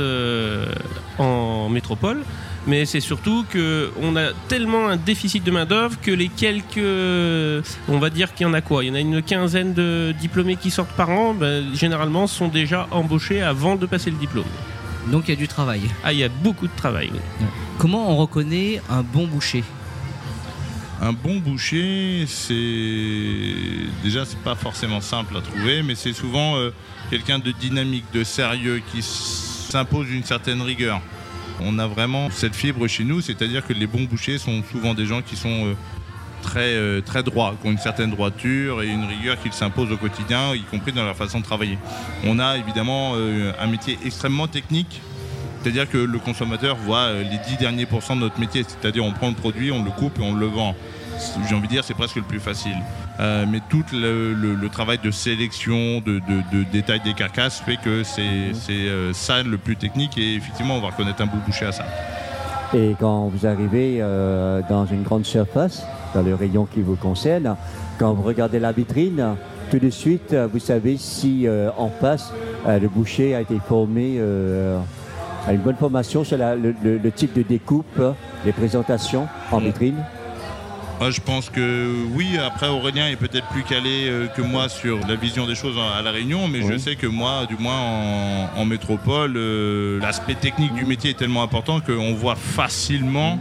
en 1.18 1.70
métropole 1.70 2.24
mais 2.68 2.84
c'est 2.84 3.00
surtout 3.00 3.44
qu'on 3.50 4.14
a 4.16 4.32
tellement 4.46 4.88
un 4.88 4.96
déficit 4.96 5.42
de 5.42 5.50
main-d'œuvre 5.50 5.98
que 6.00 6.10
les 6.10 6.28
quelques. 6.28 7.64
On 7.88 7.98
va 7.98 8.10
dire 8.10 8.34
qu'il 8.34 8.46
y 8.46 8.50
en 8.50 8.52
a 8.52 8.60
quoi? 8.60 8.84
Il 8.84 8.88
y 8.88 8.90
en 8.90 8.94
a 8.94 9.00
une 9.00 9.22
quinzaine 9.22 9.72
de 9.72 10.14
diplômés 10.20 10.56
qui 10.56 10.70
sortent 10.70 10.92
par 10.92 11.08
an, 11.08 11.32
ben, 11.32 11.74
généralement 11.74 12.26
sont 12.26 12.48
déjà 12.48 12.86
embauchés 12.90 13.40
avant 13.42 13.76
de 13.76 13.86
passer 13.86 14.10
le 14.10 14.18
diplôme. 14.18 14.44
Donc 15.08 15.24
il 15.26 15.30
y 15.30 15.32
a 15.32 15.36
du 15.36 15.48
travail. 15.48 15.80
Ah, 16.04 16.12
il 16.12 16.18
y 16.18 16.24
a 16.24 16.28
beaucoup 16.28 16.66
de 16.66 16.76
travail. 16.76 17.10
Comment 17.78 18.10
on 18.10 18.16
reconnaît 18.16 18.82
un 18.90 19.02
bon 19.02 19.26
boucher? 19.26 19.64
Un 21.00 21.12
bon 21.12 21.36
boucher, 21.36 22.24
c'est 22.26 23.54
déjà 24.02 24.24
c'est 24.26 24.40
pas 24.40 24.56
forcément 24.56 25.00
simple 25.00 25.36
à 25.36 25.40
trouver, 25.40 25.82
mais 25.82 25.94
c'est 25.94 26.12
souvent 26.12 26.56
euh, 26.56 26.70
quelqu'un 27.08 27.38
de 27.38 27.52
dynamique, 27.52 28.04
de 28.12 28.24
sérieux, 28.24 28.82
qui 28.92 29.00
s'impose 29.00 30.10
une 30.10 30.24
certaine 30.24 30.60
rigueur. 30.60 31.00
On 31.60 31.78
a 31.78 31.86
vraiment 31.86 32.30
cette 32.30 32.54
fibre 32.54 32.86
chez 32.86 33.04
nous, 33.04 33.20
c'est-à-dire 33.20 33.66
que 33.66 33.72
les 33.72 33.86
bons 33.86 34.04
bouchers 34.04 34.38
sont 34.38 34.62
souvent 34.70 34.94
des 34.94 35.06
gens 35.06 35.22
qui 35.22 35.36
sont 35.36 35.66
euh, 35.66 35.74
très, 36.42 36.74
euh, 36.74 37.00
très 37.00 37.22
droits, 37.22 37.54
qui 37.60 37.68
ont 37.68 37.72
une 37.72 37.78
certaine 37.78 38.10
droiture 38.10 38.82
et 38.82 38.88
une 38.88 39.04
rigueur 39.04 39.40
qu'ils 39.40 39.52
s'imposent 39.52 39.92
au 39.92 39.96
quotidien, 39.96 40.54
y 40.54 40.62
compris 40.62 40.92
dans 40.92 41.04
leur 41.04 41.16
façon 41.16 41.40
de 41.40 41.44
travailler. 41.44 41.78
On 42.24 42.38
a 42.38 42.56
évidemment 42.56 43.12
euh, 43.16 43.52
un 43.60 43.66
métier 43.66 43.98
extrêmement 44.04 44.46
technique, 44.46 45.00
c'est-à-dire 45.62 45.88
que 45.90 45.98
le 45.98 46.18
consommateur 46.18 46.76
voit 46.76 47.12
les 47.14 47.38
10 47.48 47.56
derniers 47.58 47.86
pourcents 47.86 48.14
de 48.14 48.20
notre 48.20 48.38
métier, 48.38 48.64
c'est-à-dire 48.66 49.04
on 49.04 49.12
prend 49.12 49.28
le 49.28 49.34
produit, 49.34 49.72
on 49.72 49.84
le 49.84 49.90
coupe 49.90 50.18
et 50.18 50.22
on 50.22 50.34
le 50.34 50.46
vend 50.46 50.76
j'ai 51.48 51.54
envie 51.54 51.66
de 51.66 51.72
dire, 51.72 51.84
c'est 51.84 51.94
presque 51.94 52.16
le 52.16 52.22
plus 52.22 52.40
facile. 52.40 52.76
Euh, 53.20 53.46
mais 53.50 53.60
tout 53.68 53.84
le, 53.92 54.68
travail 54.68 54.98
de 55.02 55.10
sélection, 55.10 56.00
de, 56.00 56.20
détail 56.72 57.00
des 57.00 57.14
carcasses 57.14 57.60
fait 57.60 57.76
que 57.76 58.02
c'est 58.04 58.52
euh, 58.70 59.12
ça 59.12 59.42
le 59.42 59.58
plus 59.58 59.76
technique 59.76 60.16
et 60.18 60.36
effectivement, 60.36 60.76
on 60.76 60.80
va 60.80 60.88
reconnaître 60.88 61.20
un 61.22 61.26
bout 61.26 61.38
bouché 61.44 61.66
à 61.66 61.72
ça. 61.72 61.84
Et 62.74 62.94
quand 63.00 63.28
vous 63.28 63.46
arrivez 63.46 63.98
euh, 64.00 64.60
dans 64.68 64.86
une 64.86 65.02
grande 65.02 65.24
surface, 65.24 65.84
dans 66.14 66.22
le 66.22 66.34
rayon 66.34 66.66
qui 66.66 66.82
vous 66.82 66.96
concerne, 66.96 67.56
quand 67.98 68.12
vous 68.12 68.22
regardez 68.22 68.60
la 68.60 68.72
vitrine, 68.72 69.36
tout 69.70 69.78
de 69.78 69.90
suite, 69.90 70.34
vous 70.52 70.60
savez 70.60 70.96
si 70.96 71.46
en 71.76 71.90
face, 71.90 72.32
le 72.66 72.88
boucher 72.88 73.34
a 73.34 73.42
été 73.42 73.58
formé 73.68 74.18
à 75.46 75.52
une 75.52 75.60
bonne 75.60 75.76
formation 75.76 76.24
sur 76.24 76.38
le, 76.38 77.10
type 77.10 77.34
de 77.34 77.42
découpe, 77.42 78.00
les 78.46 78.52
présentations 78.52 79.28
en 79.52 79.58
vitrine 79.58 79.96
je 81.00 81.20
pense 81.20 81.48
que 81.48 82.04
oui, 82.12 82.38
après 82.38 82.68
Aurélien 82.68 83.08
est 83.08 83.16
peut-être 83.16 83.46
plus 83.48 83.62
calé 83.62 84.08
euh, 84.08 84.26
que 84.26 84.42
moi 84.42 84.68
sur 84.68 84.98
la 85.06 85.14
vision 85.14 85.46
des 85.46 85.54
choses 85.54 85.76
à 85.96 86.02
La 86.02 86.10
Réunion, 86.10 86.48
mais 86.48 86.62
je 86.62 86.76
sais 86.76 86.96
que 86.96 87.06
moi, 87.06 87.46
du 87.46 87.56
moins 87.56 88.50
en, 88.56 88.64
métropole, 88.64 89.34
euh, 89.36 90.00
l'aspect 90.00 90.34
technique 90.34 90.74
du 90.74 90.84
métier 90.84 91.10
est 91.10 91.18
tellement 91.18 91.42
important 91.42 91.80
qu'on 91.80 92.14
voit 92.14 92.34
facilement 92.34 93.38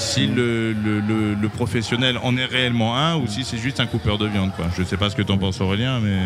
si 0.00 0.26
le, 0.26 0.72
le- 0.72 1.00
le- 1.00 1.34
le 1.34 1.48
professionnel 1.48 2.18
en 2.22 2.36
est 2.36 2.44
réellement 2.46 2.96
un 2.96 3.16
ou 3.16 3.26
si 3.26 3.44
c'est 3.44 3.58
juste 3.58 3.80
un 3.80 3.86
coupeur 3.86 4.16
de 4.18 4.26
viande. 4.26 4.50
Quoi. 4.56 4.64
Je 4.76 4.82
sais 4.82 4.96
pas 4.96 5.10
ce 5.10 5.16
que 5.16 5.22
t'en 5.22 5.36
penses 5.36 5.60
Aurélien, 5.60 6.00
mais... 6.00 6.18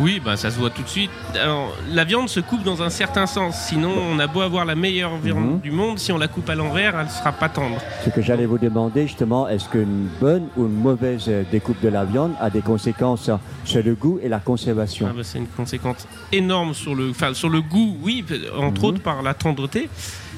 Oui, 0.00 0.20
bah, 0.22 0.36
ça 0.36 0.50
se 0.50 0.58
voit 0.58 0.70
tout 0.70 0.82
de 0.82 0.88
suite. 0.88 1.10
Alors, 1.40 1.74
la 1.92 2.04
viande 2.04 2.28
se 2.28 2.40
coupe 2.40 2.62
dans 2.64 2.82
un 2.82 2.90
certain 2.90 3.26
sens. 3.26 3.56
Sinon, 3.68 3.92
on 4.12 4.18
a 4.18 4.26
beau 4.26 4.40
avoir 4.40 4.64
la 4.64 4.74
meilleure 4.74 5.16
viande 5.16 5.30
Mhm. 5.54 5.60
du 5.60 5.70
monde, 5.70 5.98
si 5.98 6.10
on 6.12 6.18
la 6.18 6.28
coupe 6.28 6.48
à 6.50 6.54
l'envers, 6.54 6.98
elle 6.98 7.08
sera 7.08 7.32
pas 7.32 7.48
tendre. 7.48 7.76
Ce 8.04 8.10
que 8.10 8.20
j'allais 8.20 8.46
vous 8.46 8.58
demander 8.58 9.06
justement, 9.06 9.48
est-ce 9.48 9.68
qu'une 9.68 10.08
bonne 10.20 10.48
ou 10.56 10.66
une 10.66 10.74
mauvaise 10.74 11.24
euh, 11.28 11.44
découpe 11.50 11.80
de 11.80 11.88
la 11.88 12.04
viande 12.04 12.32
a 12.40 12.50
des 12.50 12.60
conséquences 12.62 13.30
sur 13.64 13.82
le 13.82 13.94
goût 13.94 14.18
et 14.22 14.28
la 14.28 14.40
conservation? 14.40 15.06
Ah 15.08 15.14
bah, 15.16 15.22
c'est 15.24 15.38
une 15.38 15.46
conséquence 15.46 16.06
énorme 16.32 16.74
sur 16.74 16.94
le, 16.94 17.10
enfin, 17.10 17.32
sur 17.32 17.48
le 17.48 17.60
goût, 17.60 17.96
oui, 18.02 18.24
entre 18.58 18.80
Mhm. 18.82 18.84
autres 18.88 19.00
par 19.02 19.22
la 19.22 19.34
tendreté 19.34 19.88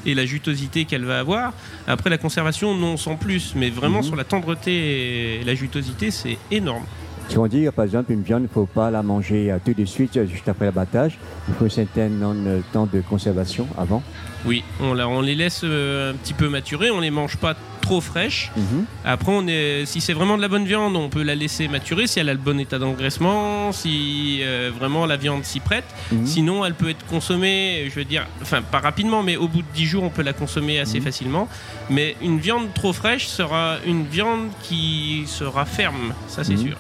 et 0.07 0.15
la 0.15 0.27
jutosité 0.27 0.85
qu'elle 0.85 1.05
va 1.05 1.19
avoir. 1.21 1.53
Après 1.87 2.11
la 2.11 2.19
conservation, 2.19 2.75
non 2.75 2.97
sans 2.97 3.17
plus, 3.17 3.55
mais 3.57 3.71
vraiment 3.71 3.99
Mhm. 3.99 4.05
sur 4.05 4.17
la 4.17 4.25
tendreté 4.25 5.41
et 5.41 5.45
la 5.45 5.55
jutosité, 5.55 6.11
c'est 6.11 6.39
énorme. 6.51 6.85
Si 7.33 7.39
on 7.39 7.47
dit, 7.47 7.67
par 7.75 7.87
exemple, 7.87 8.13
une 8.13 8.23
viande, 8.23 8.41
il 8.43 8.43
ne 8.43 8.49
faut 8.49 8.67
pas 8.67 8.91
la 8.91 9.03
manger 9.03 9.51
euh, 9.51 9.57
tout 9.65 9.73
de 9.73 9.87
suite, 9.87 10.15
euh, 10.19 10.27
juste 10.27 10.47
après 10.51 10.67
l'abattage. 10.67 11.19
Il 11.49 11.55
faut 11.55 11.65
un 11.65 11.71
certain 11.71 12.09
de 12.11 12.61
temps 12.75 12.87
de 12.93 13.01
conservation 13.01 13.67
avant. 13.79 14.03
Oui, 14.45 14.63
on, 14.83 14.93
la- 14.93 15.09
on 15.09 15.23
les 15.23 15.35
laisse 15.35 15.63
euh, 15.65 16.13
un 16.13 16.15
petit 16.17 16.35
peu 16.35 16.51
maturer, 16.51 16.91
on 16.91 17.01
les 17.01 17.11
mange 17.11 17.39
pas 17.39 17.55
trop 17.81 18.03
fraîches. 18.03 18.53
Mhm. 18.55 18.85
Après, 19.07 19.33
on 19.33 19.47
est, 19.49 19.87
si 19.87 20.03
c'est 20.03 20.13
vraiment 20.13 20.37
de 20.37 20.43
la 20.43 20.49
bonne 20.49 20.67
viande, 20.67 20.95
on 20.95 21.09
peut 21.09 21.23
la 21.23 21.35
laisser 21.35 21.69
maturer 21.69 22.07
si 22.07 22.21
elle 22.21 22.29
a 22.29 22.35
le 22.35 22.39
bon 22.39 22.61
état 22.61 22.79
d'engraissement, 22.79 23.73
si 23.73 24.41
euh, 24.43 24.71
vraiment 24.79 25.07
la 25.07 25.17
viande 25.17 25.43
s'y 25.45 25.61
prête. 25.61 25.87
Mhm. 26.13 26.27
Sinon, 26.27 26.67
elle 26.67 26.75
peut 26.75 26.91
être 26.91 27.07
consommée, 27.07 27.87
je 27.89 27.95
veux 27.95 28.05
dire, 28.05 28.27
enfin 28.43 28.61
pas 28.61 28.81
rapidement, 28.81 29.23
mais 29.23 29.37
au 29.39 29.49
bout 29.49 29.63
de 29.63 29.67
10 29.75 29.87
jours, 29.87 30.03
on 30.03 30.11
peut 30.11 30.23
la 30.23 30.35
consommer 30.35 30.81
assez 30.81 30.99
Mhm. 30.99 31.05
facilement. 31.07 31.49
Mais 31.89 32.15
une 32.21 32.39
viande 32.41 32.75
trop 32.75 32.93
fraîche 32.93 33.27
sera 33.27 33.77
une 33.87 34.05
viande 34.05 34.49
qui 34.65 35.23
sera 35.27 35.65
ferme, 35.65 36.13
ça 36.29 36.45
c'est 36.45 36.59
sûr. 36.59 36.77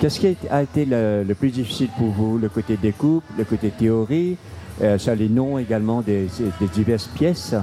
Qu'est-ce 0.00 0.20
qui 0.20 0.36
a 0.48 0.62
été 0.62 0.84
le, 0.84 1.24
plus 1.34 1.50
difficile 1.50 1.88
pour 1.98 2.08
vous? 2.10 2.38
Le 2.38 2.48
côté 2.48 2.76
découpe, 2.76 3.24
le 3.36 3.44
côté 3.44 3.70
théorie, 3.70 4.36
euh, 4.80 4.96
sur 4.96 5.16
les 5.16 5.28
noms 5.28 5.58
également 5.58 6.02
des 6.02 6.28
diverses 6.72 7.08
pièces? 7.08 7.54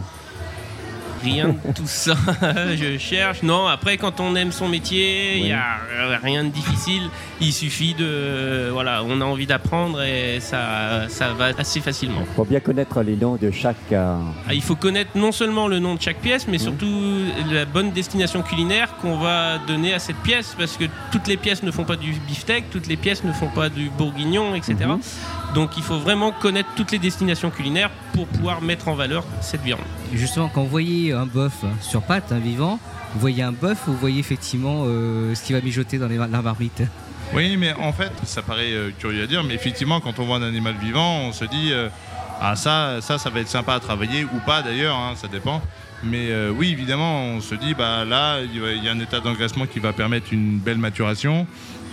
Rien 1.25 1.47
de 1.49 1.73
tout 1.73 1.87
ça, 1.87 2.15
je 2.75 2.97
cherche. 2.97 3.41
Non, 3.43 3.65
après, 3.67 3.97
quand 3.97 4.19
on 4.19 4.35
aime 4.35 4.51
son 4.51 4.67
métier, 4.69 5.37
il 5.37 5.41
Oui. 5.41 5.47
n'y 5.47 5.53
a 5.53 5.77
rien 6.21 6.43
de 6.43 6.49
difficile. 6.49 7.03
Il 7.41 7.51
suffit 7.51 7.93
de. 7.95 8.69
Voilà, 8.71 9.03
on 9.03 9.19
a 9.21 9.25
envie 9.25 9.45
d'apprendre 9.47 10.01
et 10.03 10.39
ça, 10.39 11.09
ça 11.09 11.33
va 11.33 11.47
assez 11.57 11.81
facilement. 11.81 12.21
Il 12.21 12.35
faut 12.35 12.45
bien 12.45 12.59
connaître 12.59 13.01
les 13.01 13.15
noms 13.15 13.35
de 13.35 13.51
chaque... 13.51 13.75
euh, 13.91 14.17
Ah, 14.47 14.53
il 14.53 14.61
faut 14.61 14.75
connaître 14.75 15.11
non 15.15 15.31
seulement 15.31 15.67
le 15.67 15.79
nom 15.79 15.95
de 15.95 16.01
chaque 16.01 16.19
pièce, 16.19 16.47
mais 16.47 16.57
surtout 16.57 16.85
la 17.51 17.65
bonne 17.65 17.91
destination 17.91 18.41
culinaire 18.41 18.95
qu'on 19.01 19.17
va 19.17 19.57
donner 19.67 19.93
à 19.93 19.99
cette 19.99 20.17
pièce, 20.17 20.55
parce 20.57 20.77
que 20.77 20.85
toutes 21.11 21.27
les 21.27 21.37
pièces 21.37 21.63
ne 21.63 21.71
font 21.71 21.83
pas 21.85 21.95
du 21.95 22.11
beefsteak, 22.27 22.69
toutes 22.69 22.87
les 22.87 22.97
pièces 22.97 23.23
ne 23.23 23.31
font 23.33 23.49
pas 23.49 23.69
du 23.69 23.89
bourguignon, 23.89 24.55
etc. 24.55 24.75
Donc 25.55 25.77
il 25.77 25.83
faut 25.83 25.97
vraiment 25.97 26.31
connaître 26.31 26.69
toutes 26.75 26.91
les 26.91 26.99
destinations 26.99 27.49
culinaires 27.49 27.89
pour 28.13 28.27
pouvoir 28.27 28.61
mettre 28.61 28.87
en 28.89 28.93
valeur 28.95 29.23
cette 29.41 29.61
viande. 29.61 29.79
Justement, 30.13 30.49
quand 30.53 30.61
vous 30.61 30.69
voyez 30.69 31.13
un 31.13 31.25
bœuf 31.25 31.63
sur 31.81 32.01
pâte, 32.03 32.31
un 32.31 32.39
vivant, 32.39 32.77
vous 33.13 33.19
voyez 33.21 33.41
un 33.41 33.53
bœuf 33.53 33.87
ou 33.87 33.91
vous 33.93 33.97
voyez 33.97 34.19
effectivement 34.19 34.83
euh, 34.85 35.33
ce 35.33 35.41
qui 35.43 35.53
va 35.53 35.61
mijoter 35.61 35.97
dans 35.97 36.07
les, 36.07 36.17
la 36.17 36.27
marmite? 36.27 36.83
Oui, 37.33 37.55
mais 37.57 37.73
en 37.73 37.91
fait, 37.93 38.11
ça 38.25 38.41
paraît 38.43 38.71
euh, 38.73 38.91
curieux 38.99 39.23
à 39.23 39.27
dire, 39.27 39.43
mais 39.43 39.55
effectivement, 39.55 39.99
quand 39.99 40.19
on 40.19 40.25
voit 40.25 40.37
un 40.37 40.43
animal 40.43 40.75
vivant, 40.79 41.21
on 41.21 41.31
se 41.31 41.45
dit 41.45 41.69
euh, 41.71 41.87
ah 42.41 42.55
ça, 42.55 42.97
ça, 43.01 43.17
ça 43.17 43.29
va 43.29 43.39
être 43.39 43.47
sympa 43.47 43.73
à 43.75 43.79
travailler 43.79 44.25
ou 44.25 44.39
pas 44.45 44.61
d'ailleurs, 44.61 44.95
hein, 44.97 45.13
ça 45.15 45.27
dépend. 45.27 45.61
Mais 46.03 46.27
euh, 46.29 46.51
oui, 46.55 46.69
évidemment, 46.71 47.23
on 47.27 47.39
se 47.41 47.55
dit 47.55 47.73
bah 47.73 48.03
là, 48.05 48.41
il 48.41 48.61
y 48.61 48.63
a- 48.63 48.73
il 48.73 48.83
y 48.83 48.89
a 48.89 48.91
un 48.91 48.99
état 48.99 49.21
d'engraissement 49.21 49.65
qui 49.65 49.79
va 49.79 49.93
permettre 49.93 50.27
une 50.33 50.59
belle 50.59 50.77
maturation. 50.77 51.47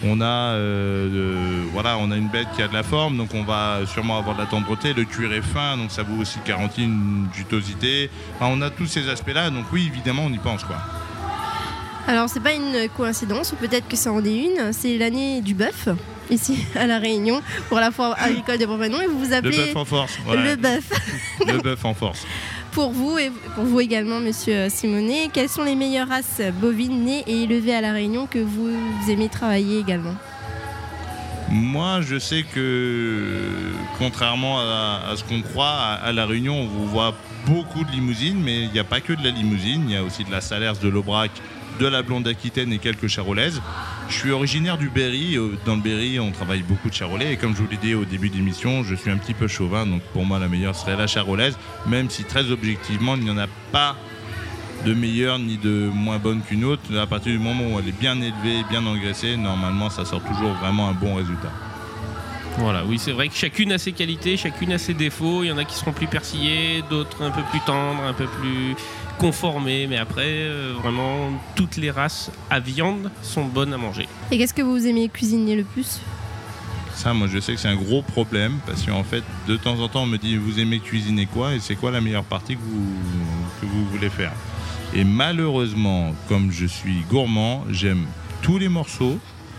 On 0.04 0.20
a, 0.20 0.24
euh, 0.54 1.62
voilà, 1.72 1.96
on 1.98 2.10
a 2.10 2.16
une 2.16 2.28
bête 2.28 2.48
qui 2.56 2.62
a 2.62 2.66
de 2.68 2.74
la 2.74 2.82
forme, 2.82 3.16
donc 3.16 3.34
on 3.34 3.44
va 3.44 3.80
sûrement 3.86 4.18
avoir 4.18 4.34
de 4.34 4.40
la 4.40 4.46
tendreté. 4.46 4.94
Le 4.94 5.04
cuir 5.04 5.32
est 5.32 5.42
fin, 5.42 5.76
donc 5.76 5.90
ça 5.92 6.02
vous 6.02 6.20
aussi 6.20 6.38
garantit 6.44 6.82
une 6.84 7.28
jutosité. 7.32 8.10
Enfin, 8.34 8.50
on 8.52 8.60
a 8.62 8.70
tous 8.70 8.86
ces 8.86 9.08
aspects-là, 9.08 9.50
donc 9.50 9.64
oui, 9.72 9.88
évidemment, 9.92 10.24
on 10.26 10.32
y 10.32 10.38
pense 10.38 10.64
quoi. 10.64 10.76
Alors, 12.08 12.28
c'est 12.28 12.40
pas 12.40 12.52
une 12.52 12.88
coïncidence, 12.96 13.52
ou 13.52 13.56
peut-être 13.56 13.86
que 13.86 13.96
ça 13.96 14.10
en 14.12 14.24
est 14.24 14.36
une. 14.36 14.72
C'est 14.72 14.98
l'année 14.98 15.40
du 15.40 15.54
bœuf, 15.54 15.86
ici 16.30 16.58
à 16.74 16.88
La 16.88 16.98
Réunion, 16.98 17.40
pour 17.68 17.78
la 17.78 17.92
foire 17.92 18.16
agricole 18.18 18.58
de 18.58 18.66
Bourgogne. 18.66 18.92
Et 19.04 19.06
vous 19.06 19.20
vous 19.20 19.30
Le 19.30 19.34
appelez 19.36 19.56
bœuf 19.56 19.76
en 19.76 19.84
force. 19.84 20.18
voilà. 20.24 20.42
le 20.50 20.56
bœuf. 20.56 20.82
Le 21.46 21.58
bœuf 21.58 21.84
en 21.84 21.94
force. 21.94 22.26
Pour 22.72 22.90
vous 22.90 23.18
et 23.18 23.30
pour 23.54 23.64
vous 23.64 23.80
également, 23.80 24.18
monsieur 24.18 24.70
Simonet, 24.70 25.28
quelles 25.30 25.50
sont 25.50 25.62
les 25.62 25.74
meilleures 25.74 26.08
races 26.08 26.40
bovines 26.58 27.04
nées 27.04 27.22
et 27.26 27.42
élevées 27.42 27.74
à 27.74 27.82
La 27.82 27.92
Réunion 27.92 28.26
que 28.26 28.38
vous 28.38 28.70
aimez 29.10 29.28
travailler 29.28 29.78
également? 29.78 30.14
Moi, 31.50 32.00
je 32.00 32.18
sais 32.18 32.44
que, 32.44 33.50
contrairement 33.98 34.58
à, 34.58 35.12
ce 35.16 35.22
qu'on 35.22 35.42
croit, 35.42 35.68
à, 35.68 35.92
à 35.96 36.12
La 36.12 36.24
Réunion, 36.24 36.62
on 36.62 36.66
vous 36.66 36.86
voit 36.86 37.14
beaucoup 37.46 37.84
de 37.84 37.90
limousines, 37.90 38.40
mais 38.42 38.62
il 38.62 38.72
n'y 38.72 38.78
a 38.78 38.84
pas 38.84 39.02
que 39.02 39.12
de 39.12 39.22
la 39.22 39.30
limousine, 39.30 39.84
il 39.86 39.92
y 39.92 39.96
a 39.96 40.02
aussi 40.02 40.24
de 40.24 40.30
la 40.30 40.40
Salers, 40.40 40.78
de 40.82 40.88
l'Aubrac, 40.88 41.30
de 41.82 41.88
la 41.88 42.02
Blonde 42.02 42.28
Aquitaine 42.28 42.72
et 42.72 42.78
quelques 42.78 43.08
charolaises. 43.08 43.60
Je 44.08 44.14
suis 44.14 44.30
originaire 44.30 44.78
du 44.78 44.88
Berry. 44.88 45.36
euh, 45.36 45.58
Dans 45.66 45.74
le 45.74 45.80
Berry, 45.80 46.20
on 46.20 46.30
travaille 46.30 46.62
beaucoup 46.62 46.88
de 46.88 46.94
charolais. 46.94 47.32
Et 47.32 47.36
comme 47.36 47.56
je 47.56 47.62
vous 47.62 47.68
l'ai 47.68 47.76
dit 47.76 47.94
au 47.94 48.04
début 48.04 48.30
d'émission, 48.30 48.84
je 48.84 48.94
suis 48.94 49.10
un 49.10 49.16
petit 49.16 49.34
peu 49.34 49.48
chauvin. 49.48 49.84
Donc 49.84 50.00
pour 50.12 50.24
moi, 50.24 50.38
la 50.38 50.46
meilleure 50.46 50.76
serait 50.76 50.96
la 50.96 51.08
charolaise. 51.08 51.58
Même 51.86 52.08
si 52.08 52.22
très 52.22 52.52
objectivement, 52.52 53.16
il 53.16 53.24
n'y 53.24 53.30
en 53.30 53.38
a 53.38 53.48
pas 53.72 53.96
de 54.86 54.94
meilleure 54.94 55.40
ni 55.40 55.56
de 55.56 55.90
moins 55.92 56.18
bonne 56.18 56.42
qu'une 56.42 56.64
autre. 56.64 56.82
À 56.96 57.06
partir 57.08 57.32
du 57.32 57.40
moment 57.40 57.64
où 57.64 57.80
elle 57.80 57.88
est 57.88 57.98
bien 57.98 58.14
élevée, 58.20 58.62
bien 58.70 58.86
engraissée, 58.86 59.36
normalement, 59.36 59.90
ça 59.90 60.04
sort 60.04 60.22
toujours 60.22 60.52
vraiment 60.52 60.88
un 60.88 60.92
bon 60.94 61.16
résultat. 61.16 61.50
Voilà, 62.58 62.84
oui, 62.84 62.98
c'est 62.98 63.12
vrai 63.12 63.28
que 63.28 63.34
chacune 63.34 63.72
a 63.72 63.78
ses 63.78 63.92
qualités, 63.92 64.36
chacune 64.36 64.72
a 64.72 64.78
ses 64.78 64.94
défauts. 64.94 65.42
Il 65.42 65.48
y 65.48 65.52
en 65.52 65.58
a 65.58 65.64
qui 65.64 65.74
seront 65.74 65.92
plus 65.92 66.06
persillés, 66.06 66.84
d'autres 66.90 67.22
un 67.22 67.30
peu 67.30 67.42
plus 67.50 67.60
tendres, 67.60 68.04
un 68.06 68.12
peu 68.12 68.26
plus 68.26 68.76
conformés. 69.18 69.86
Mais 69.86 69.98
après, 69.98 70.26
euh, 70.26 70.74
vraiment, 70.80 71.30
toutes 71.54 71.76
les 71.76 71.90
races 71.90 72.30
à 72.50 72.60
viande 72.60 73.10
sont 73.22 73.44
bonnes 73.44 73.72
à 73.72 73.78
manger. 73.78 74.08
Et 74.30 74.38
qu'est-ce 74.38 74.54
que 74.54 74.62
vous 74.62 74.86
aimez 74.86 75.08
cuisiner 75.08 75.56
le 75.56 75.64
plus? 75.64 76.00
Ça, 76.94 77.14
moi, 77.14 77.26
je 77.26 77.38
sais 77.40 77.54
que 77.54 77.60
c'est 77.60 77.68
un 77.68 77.76
gros 77.76 78.02
problème 78.02 78.58
parce 78.66 78.82
qu'en 78.82 79.02
fait, 79.02 79.24
de 79.48 79.56
temps 79.56 79.80
en 79.80 79.88
temps, 79.88 80.02
on 80.02 80.06
me 80.06 80.18
dit 80.18 80.36
vous 80.36 80.60
aimez 80.60 80.78
cuisiner 80.78 81.26
quoi? 81.26 81.54
Et 81.54 81.60
c'est 81.60 81.74
quoi 81.74 81.90
la 81.90 82.00
meilleure 82.00 82.24
partie 82.24 82.54
que 82.54 82.60
vous, 82.60 82.92
que 83.60 83.66
vous 83.66 83.86
voulez 83.86 84.10
faire? 84.10 84.32
Et 84.94 85.04
malheureusement, 85.04 86.14
comme 86.28 86.52
je 86.52 86.66
suis 86.66 87.00
gourmand, 87.08 87.64
j'aime 87.70 88.04
tous 88.42 88.58
les 88.58 88.68
morceaux 88.68 89.18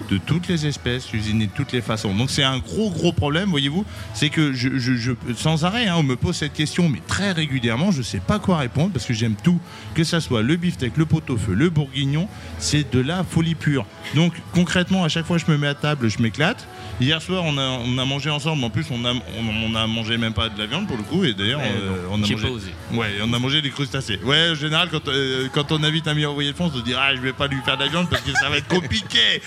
de 0.09 0.17
toutes 0.17 0.47
les 0.47 0.65
espèces, 0.67 1.05
cuisiner 1.05 1.47
de 1.47 1.51
toutes 1.55 1.71
les 1.71 1.81
façons. 1.81 2.13
Donc 2.13 2.29
c'est 2.29 2.43
un 2.43 2.57
gros 2.59 2.89
gros 2.89 3.13
problème, 3.13 3.49
voyez-vous, 3.49 3.85
c'est 4.13 4.29
que 4.29 4.53
je, 4.53 4.77
je- 4.77 4.95
je- 4.95 5.11
sans 5.35 5.65
arrêt, 5.65 5.87
hein, 5.87 5.95
on 5.97 6.03
me 6.03 6.15
pose 6.15 6.35
cette 6.35 6.53
question, 6.53 6.89
mais 6.89 7.01
très 7.07 7.31
régulièrement, 7.31 7.91
je 7.91 8.01
sais 8.01 8.19
pas 8.19 8.39
quoi 8.39 8.57
répondre 8.57 8.91
parce 8.93 9.05
que 9.05 9.13
j'aime 9.13 9.35
tout, 9.43 9.59
que 9.95 10.03
ça 10.03 10.19
soit 10.21 10.41
le 10.41 10.55
beefsteak, 10.55 10.97
le 10.97 11.05
pot-au-feu, 11.05 11.53
le 11.53 11.69
bourguignon, 11.69 12.27
c'est 12.59 12.91
de 12.91 12.99
la 12.99 13.23
folie 13.23 13.55
pure. 13.55 13.85
Donc 14.15 14.33
concrètement, 14.53 15.03
à 15.03 15.09
chaque 15.09 15.25
fois 15.25 15.37
que 15.39 15.45
je 15.45 15.51
me 15.51 15.57
mets 15.57 15.67
à 15.67 15.75
table, 15.75 16.09
je 16.09 16.21
m'éclate. 16.21 16.67
Hier 17.01 17.21
soir, 17.21 17.43
on 17.45 17.57
a, 17.57 17.61
on 17.83 17.97
a 17.97 18.05
mangé 18.05 18.29
ensemble. 18.29 18.63
En 18.63 18.69
plus, 18.69 18.85
on 18.91 19.03
a, 19.05 19.13
on, 19.13 19.71
on 19.71 19.75
a 19.75 19.87
mangé 19.87 20.17
même 20.17 20.33
pas 20.33 20.49
de 20.49 20.59
la 20.59 20.67
viande 20.67 20.87
pour 20.87 20.95
le 20.97 21.03
coup. 21.03 21.23
Et 21.23 21.33
d'ailleurs, 21.33 21.59
euh, 21.61 22.05
on 22.11 22.15
a 22.15 22.17
mangé. 22.17 22.35
pas 22.35 22.47
osé. 22.49 22.69
Ouais, 22.93 23.07
on 23.23 23.33
a 23.33 23.39
mangé 23.39 23.61
des 23.63 23.71
crustacés. 23.71 24.19
Ouais, 24.23 24.49
en 24.51 24.55
général, 24.55 24.89
quand, 24.91 25.07
euh, 25.07 25.47
quand 25.53 25.71
on 25.71 25.83
invite 25.83 26.07
un 26.07 26.11
ami 26.11 26.25
envoyé 26.25 26.51
de 26.51 26.55
France, 26.55 26.71
on 26.75 26.77
se 26.79 26.83
dit 26.83 26.93
ah, 26.95 27.15
je 27.15 27.21
vais 27.21 27.33
pas 27.33 27.47
lui 27.47 27.57
faire 27.65 27.77
de 27.77 27.83
la 27.83 27.89
viande 27.89 28.09
parce 28.09 28.21
que 28.21 28.31
ça 28.33 28.49
va 28.49 28.57
être 28.57 28.67
compliqué. 28.73 29.41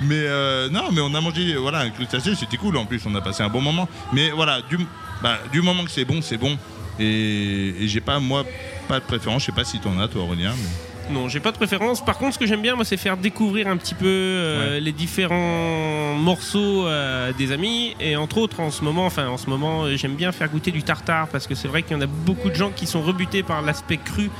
Mais 0.00 0.14
euh, 0.26 0.68
non, 0.70 0.90
mais 0.92 1.00
on 1.00 1.14
a 1.14 1.20
mangé 1.20 1.54
voilà 1.56 1.80
un 1.80 1.90
crustacé, 1.90 2.34
c'était 2.34 2.56
cool. 2.56 2.76
En 2.76 2.86
plus, 2.86 3.00
on 3.06 3.14
a 3.14 3.20
passé 3.20 3.42
un 3.42 3.48
bon 3.48 3.60
moment. 3.60 3.88
Mais 4.12 4.30
voilà, 4.30 4.60
du, 4.62 4.78
bah, 5.22 5.38
moment 5.62 5.84
que 5.84 5.90
c'est 5.90 6.04
bon, 6.04 6.20
c'est 6.22 6.38
bon. 6.38 6.56
Et, 6.98 7.74
et 7.84 7.88
j'ai 7.88 8.00
pas 8.00 8.18
moi 8.18 8.44
pas 8.88 9.00
de 9.00 9.04
préférence. 9.04 9.42
Je 9.42 9.46
sais 9.46 9.52
pas 9.52 9.64
si 9.64 9.78
t'en 9.80 9.98
as 10.00 10.08
toi, 10.08 10.22
Aurélien. 10.22 10.52
mais- 10.56 10.87
Non, 11.10 11.28
j'ai 11.28 11.40
pas 11.40 11.52
de 11.52 11.56
préférence. 11.56 12.04
Par 12.04 12.18
contre, 12.18 12.34
ce 12.34 12.38
que 12.38 12.46
j'aime 12.46 12.60
bien, 12.60 12.74
moi, 12.74 12.84
c'est 12.84 12.98
faire 12.98 13.16
découvrir 13.16 13.68
un 13.68 13.78
petit 13.78 13.94
peu 13.94 14.06
euh, 14.06 14.78
les 14.78 14.92
différents 14.92 16.14
morceaux 16.14 16.86
euh, 16.86 17.32
des 17.32 17.52
amis. 17.52 17.96
Et 17.98 18.16
entre 18.16 18.38
autres, 18.38 18.60
en 18.60 18.70
ce 18.70 18.84
moment, 18.84 19.06
enfin, 19.06 19.28
en 19.28 19.38
ce 19.38 19.48
moment, 19.48 19.84
euh, 19.84 19.96
j'aime 19.96 20.16
bien 20.16 20.32
faire 20.32 20.50
goûter 20.50 20.70
du 20.70 20.82
tartare 20.82 21.28
parce 21.28 21.46
que 21.46 21.54
c'est 21.54 21.68
vrai 21.68 21.82
qu'il 21.82 21.96
y 21.96 21.98
en 21.98 22.02
a 22.02 22.06
beaucoup 22.06 22.50
de 22.50 22.54
gens 22.54 22.70
qui 22.70 22.86
sont 22.86 23.00
rebutés 23.00 23.42
par 23.42 23.62
l'aspect 23.62 23.96
cru 23.96 24.30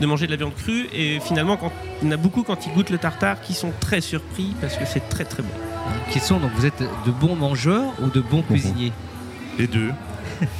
de 0.00 0.06
manger 0.06 0.26
de 0.26 0.32
la 0.32 0.36
viande 0.36 0.54
crue. 0.54 0.88
Et 0.92 1.18
finalement, 1.20 1.56
quand, 1.56 1.72
il 2.02 2.08
y 2.08 2.10
en 2.10 2.12
a 2.12 2.18
beaucoup 2.18 2.42
quand 2.42 2.66
ils 2.66 2.74
goûtent 2.74 2.90
le 2.90 2.98
tartare 2.98 3.40
qui 3.40 3.54
sont 3.54 3.72
très 3.80 4.02
surpris 4.02 4.54
parce 4.60 4.76
que 4.76 4.84
c'est 4.84 5.08
très 5.08 5.24
très 5.24 5.42
bon. 5.42 5.48
Question, 6.12 6.38
donc 6.38 6.50
vous 6.54 6.66
êtes 6.66 6.82
de 7.06 7.10
bons 7.10 7.36
mangeurs 7.36 7.94
ou 8.02 8.10
de 8.10 8.20
bons 8.20 8.42
cuisiniers? 8.42 8.92
Les 9.58 9.66
deux. 9.66 9.92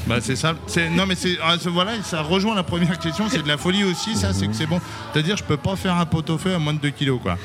Bah 0.07 0.17
c'est 0.21 0.37
ça. 0.37 0.55
C'est 0.67 0.91
non 0.91 1.05
mais 1.07 1.15
c'est 1.15 1.37
ah, 1.43 1.55
c'est- 1.61 1.69
voilà, 1.69 1.93
ça 2.03 2.23
rejoint 2.23 2.55
la 2.55 2.63
première 2.63 2.99
question. 2.99 3.27
C'est 3.29 3.43
de 3.43 3.49
la 3.49 3.57
folie 3.57 3.85
aussi. 3.85 4.15
Ça, 4.17 4.33
c'est 4.33 4.47
que 4.47 4.55
c'est 4.55 4.67
bon. 4.67 4.81
C'est-à-dire, 5.13 5.37
je 5.37 5.45
peux 5.45 5.57
pas 5.57 5.77
faire 5.77 5.97
un 5.97 6.07
pot 6.07 6.29
au 6.31 6.39
feu 6.39 6.55
à 6.55 6.59
moins 6.59 6.73
de 6.75 6.79
2 6.81 6.91
kilos 6.91 7.21
quoi. 7.23 7.37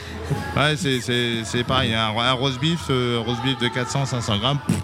Ouais, 0.55 0.75
c'est 0.75 1.63
pareil. 1.63 1.93
Un, 1.93 2.09
un 2.17 2.31
roast 2.33 2.59
beef, 2.59 2.85
euh, 2.89 3.19
roast 3.25 3.41
beef 3.43 3.57
de 3.59 3.67
400-500 3.67 4.39
grammes, 4.39 4.59
pff, 4.67 4.77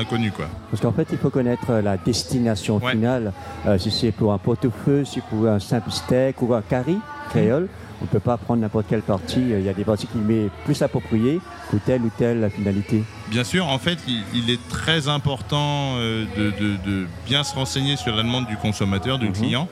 inconnu 0.00 0.30
quoi. 0.30 0.46
Parce 0.70 0.82
qu'en 0.82 0.92
fait, 0.92 1.08
il 1.12 1.18
faut 1.18 1.30
connaître 1.30 1.70
euh, 1.70 1.82
la 1.82 1.96
destination 1.96 2.76
Ouais. 2.82 2.92
finale. 2.92 3.32
Euh, 3.66 3.78
si 3.78 3.90
c'est 3.90 4.12
pour 4.12 4.32
un 4.32 4.38
pot-au-feu, 4.38 5.04
si 5.04 5.14
c'est 5.14 5.24
pour 5.24 5.46
un 5.48 5.58
simple 5.58 5.90
steak 5.90 6.40
ou 6.42 6.54
un 6.54 6.62
curry. 6.62 6.98
créole. 7.30 7.68
On 8.00 8.04
ne 8.04 8.08
peut 8.08 8.20
pas 8.20 8.36
prendre 8.36 8.60
n'importe 8.60 8.86
quelle 8.88 9.02
partie. 9.02 9.40
Il 9.40 9.62
y 9.62 9.68
a 9.68 9.72
des 9.72 9.84
parties 9.84 10.06
qui 10.06 10.18
met 10.18 10.48
plus 10.64 10.80
appropriées 10.82 11.40
pour 11.70 11.80
telle 11.80 12.02
ou 12.02 12.10
telle 12.16 12.50
finalité. 12.50 13.04
Bien 13.28 13.44
sûr, 13.44 13.68
en 13.68 13.78
fait, 13.78 13.98
il, 14.34 14.50
est 14.50 14.68
très 14.68 15.08
important 15.08 15.94
euh, 15.96 16.24
de, 16.36 17.06
bien 17.26 17.44
se 17.44 17.54
renseigner 17.54 17.96
sur 17.96 18.14
la 18.14 18.22
demande 18.22 18.46
du 18.46 18.56
consommateur, 18.56 19.18
du 19.18 19.28
mhm. 19.28 19.32
client 19.32 19.68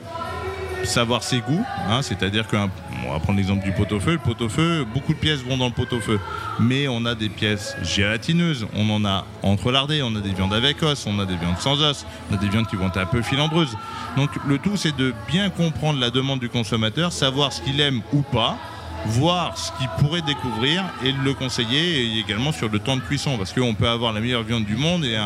savoir 0.83 1.23
ses 1.23 1.39
goûts, 1.39 1.65
hein, 1.89 2.01
c'est-à-dire 2.01 2.47
qu'on 2.47 2.69
va 3.11 3.19
prendre 3.19 3.37
l'exemple 3.37 3.63
du 3.63 3.71
pot-au-feu. 3.71 4.13
Le 4.13 4.17
pot-au-feu, 4.17 4.85
beaucoup 4.93 5.13
de 5.13 5.19
pièces 5.19 5.41
vont 5.41 5.57
dans 5.57 5.67
le 5.67 5.73
pot-au-feu, 5.73 6.19
mais 6.59 6.87
on 6.87 7.05
a 7.05 7.15
des 7.15 7.29
pièces 7.29 7.75
gélatineuses, 7.83 8.67
on 8.75 8.89
en 8.89 9.05
a 9.05 9.25
entrelardées, 9.43 10.01
on 10.01 10.15
a 10.15 10.19
des 10.19 10.33
viandes 10.33 10.53
avec 10.53 10.81
os, 10.83 11.05
on 11.07 11.19
a 11.19 11.25
des 11.25 11.35
viandes 11.35 11.57
sans 11.59 11.81
os, 11.81 12.05
on 12.29 12.35
a 12.35 12.37
des 12.37 12.49
viandes 12.49 12.67
qui 12.67 12.75
vont 12.75 12.87
être 12.87 12.97
un 12.97 13.05
peu 13.05 13.21
filandreuses. 13.21 13.77
Donc 14.17 14.29
le 14.47 14.57
tout, 14.57 14.75
c'est 14.75 14.95
de 14.95 15.13
bien 15.27 15.49
comprendre 15.49 15.99
la 15.99 16.09
demande 16.09 16.39
du 16.39 16.49
consommateur, 16.49 17.11
savoir 17.11 17.53
ce 17.53 17.61
qu'il 17.61 17.79
aime 17.79 18.01
ou 18.13 18.21
pas, 18.21 18.57
voir 19.05 19.57
ce 19.57 19.71
qu'il 19.73 19.87
pourrait 19.99 20.21
découvrir 20.21 20.83
et 21.03 21.11
le 21.11 21.33
conseiller 21.33 22.01
et 22.01 22.19
également 22.19 22.51
sur 22.51 22.69
le 22.69 22.79
temps 22.79 22.95
de 22.95 23.01
cuisson. 23.01 23.37
Parce 23.37 23.53
qu'on 23.53 23.73
peut 23.73 23.87
avoir 23.87 24.13
la 24.13 24.19
meilleure 24.19 24.43
viande 24.43 24.65
du 24.65 24.75
monde 24.75 25.05
et, 25.05 25.17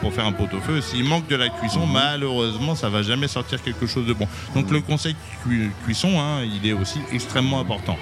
pour 0.00 0.12
faire 0.12 0.26
un 0.26 0.32
pot-au-feu 0.32 0.80
s'il 0.80 1.04
manque 1.04 1.28
de 1.28 1.36
la 1.36 1.48
cuisson 1.48 1.86
mhm. 1.86 1.92
malheureusement 1.92 2.74
ça 2.74 2.88
va 2.88 3.02
jamais 3.02 3.28
sortir 3.28 3.62
quelque 3.62 3.86
chose 3.86 4.06
de 4.06 4.12
bon. 4.12 4.26
Donc 4.54 4.70
le 4.70 4.80
conseil 4.80 5.16
cuisson 5.84 6.20
hein, 6.20 6.42
il 6.44 6.68
est 6.68 6.72
aussi 6.72 6.98
extrêmement 7.12 7.60
important 7.60 7.96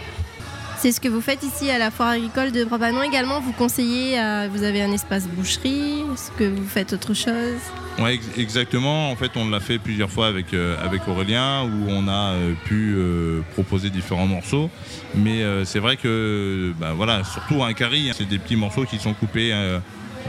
c'est 0.78 0.92
ce 0.92 1.00
que 1.00 1.08
vous 1.08 1.20
faites 1.20 1.42
ici 1.42 1.70
à 1.70 1.78
la 1.78 1.90
foire 1.90 2.10
agricole 2.10 2.52
de 2.52 2.64
Brabanon 2.64 3.02
également. 3.02 3.40
Vous 3.40 3.52
conseillez, 3.52 4.18
vous 4.50 4.62
avez 4.62 4.82
un 4.82 4.92
espace 4.92 5.26
boucherie, 5.26 6.04
est-ce 6.12 6.30
que 6.32 6.44
vous 6.44 6.66
faites 6.66 6.92
autre 6.92 7.14
chose 7.14 7.60
oui, 7.98 8.20
exactement. 8.36 9.10
En 9.10 9.16
fait, 9.16 9.30
on 9.36 9.48
l'a 9.48 9.60
fait 9.60 9.78
plusieurs 9.78 10.10
fois 10.10 10.26
avec, 10.26 10.52
euh, 10.52 10.76
avec 10.84 11.08
Aurélien 11.08 11.62
où 11.64 11.88
on 11.88 12.08
a 12.08 12.32
euh, 12.32 12.52
pu 12.66 12.94
euh, 12.94 13.40
proposer 13.54 13.88
différents 13.88 14.26
morceaux. 14.26 14.70
Mais 15.14 15.42
c'est 15.64 15.78
vrai 15.78 15.96
que, 15.96 16.74
bah, 16.78 16.92
voilà, 16.94 17.24
surtout 17.24 17.62
un 17.62 17.72
carry, 17.72 18.10
hein, 18.10 18.12
c'est 18.14 18.28
des 18.28 18.38
petits 18.38 18.56
morceaux 18.56 18.84
qui 18.84 18.98
sont 18.98 19.14
coupés 19.14 19.50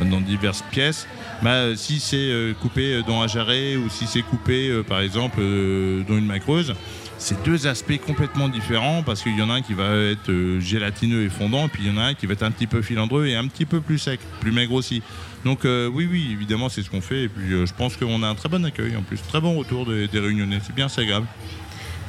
dans 0.01 0.21
diverses 0.21 0.63
pièces. 0.71 1.07
Bah, 1.41 1.75
si 1.75 1.99
c'est 1.99 2.55
coupé 2.61 3.01
dans 3.05 3.21
un 3.21 3.27
jarret 3.27 3.75
ou 3.75 3.89
si 3.89 4.07
c'est 4.07 4.21
coupé, 4.21 4.81
par 4.87 5.01
exemple, 5.01 5.39
dans 5.39 6.17
une 6.17 6.25
macreuse, 6.25 6.73
c'est 7.17 7.43
deux 7.43 7.67
aspects 7.67 7.99
complètement 8.05 8.47
différents 8.47 9.03
parce 9.03 9.21
qu'il 9.21 9.37
y 9.37 9.41
en 9.41 9.49
a 9.49 9.55
un 9.55 9.61
qui 9.61 9.73
va 9.73 9.95
être 9.95 10.59
gélatineux 10.59 11.23
et 11.23 11.29
fondant, 11.29 11.65
et 11.65 11.69
puis 11.69 11.83
il 11.85 11.91
y 11.91 11.95
en 11.95 11.97
a 11.97 12.05
un 12.05 12.13
qui 12.13 12.25
va 12.25 12.33
être 12.33 12.43
un 12.43 12.51
petit 12.51 12.67
peu 12.67 12.81
filandreux 12.81 13.25
et 13.25 13.35
un 13.35 13.47
petit 13.47 13.65
peu 13.65 13.81
plus 13.81 13.97
sec, 13.97 14.19
plus 14.39 14.51
maigre 14.51 14.73
aussi. 14.73 15.01
Donc 15.45 15.65
euh, 15.65 15.87
oui, 15.87 16.07
oui, 16.11 16.29
évidemment, 16.31 16.69
c'est 16.69 16.83
ce 16.83 16.89
qu'on 16.89 17.01
fait. 17.01 17.23
Et 17.23 17.29
puis 17.29 17.53
euh, 17.53 17.65
je 17.65 17.73
pense 17.73 17.95
qu'on 17.97 18.21
a 18.23 18.27
un 18.27 18.35
très 18.35 18.49
bon 18.49 18.63
accueil 18.65 18.95
en 18.95 19.01
plus, 19.01 19.21
très 19.21 19.41
bon 19.41 19.57
retour 19.57 19.85
des, 19.85 20.07
réunionnais. 20.13 20.59
C'est 20.65 20.75
bien, 20.75 20.89
c'est 20.89 21.01
agréable. 21.01 21.27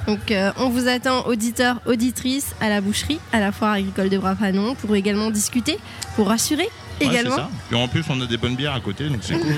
Donc 0.07 0.31
euh, 0.31 0.53
on 0.57 0.69
vous 0.69 0.89
attend 0.89 1.27
auditeurs, 1.27 1.81
auditrices 1.87 2.55
à 2.61 2.69
la 2.69 2.81
boucherie, 2.81 3.21
à 3.33 3.41
la 3.41 3.53
foire 3.53 3.73
agricole 3.73 4.09
de 4.09 4.19
Brafanon 4.19 4.75
pour 4.75 4.95
également 4.97 5.31
discuter, 5.31 5.79
pour 6.17 6.29
rassurer 6.29 6.69
également. 7.01 7.37
Ça. 7.37 7.51
Et 7.73 7.75
en 7.75 7.89
plus 7.89 8.05
on 8.09 8.21
a 8.21 8.27
des 8.27 8.37
bonnes 8.37 8.57
bières 8.57 8.75
à 8.75 8.81
côté, 8.81 9.09
donc 9.09 9.19
c'est 9.23 9.39
cool. 9.39 9.53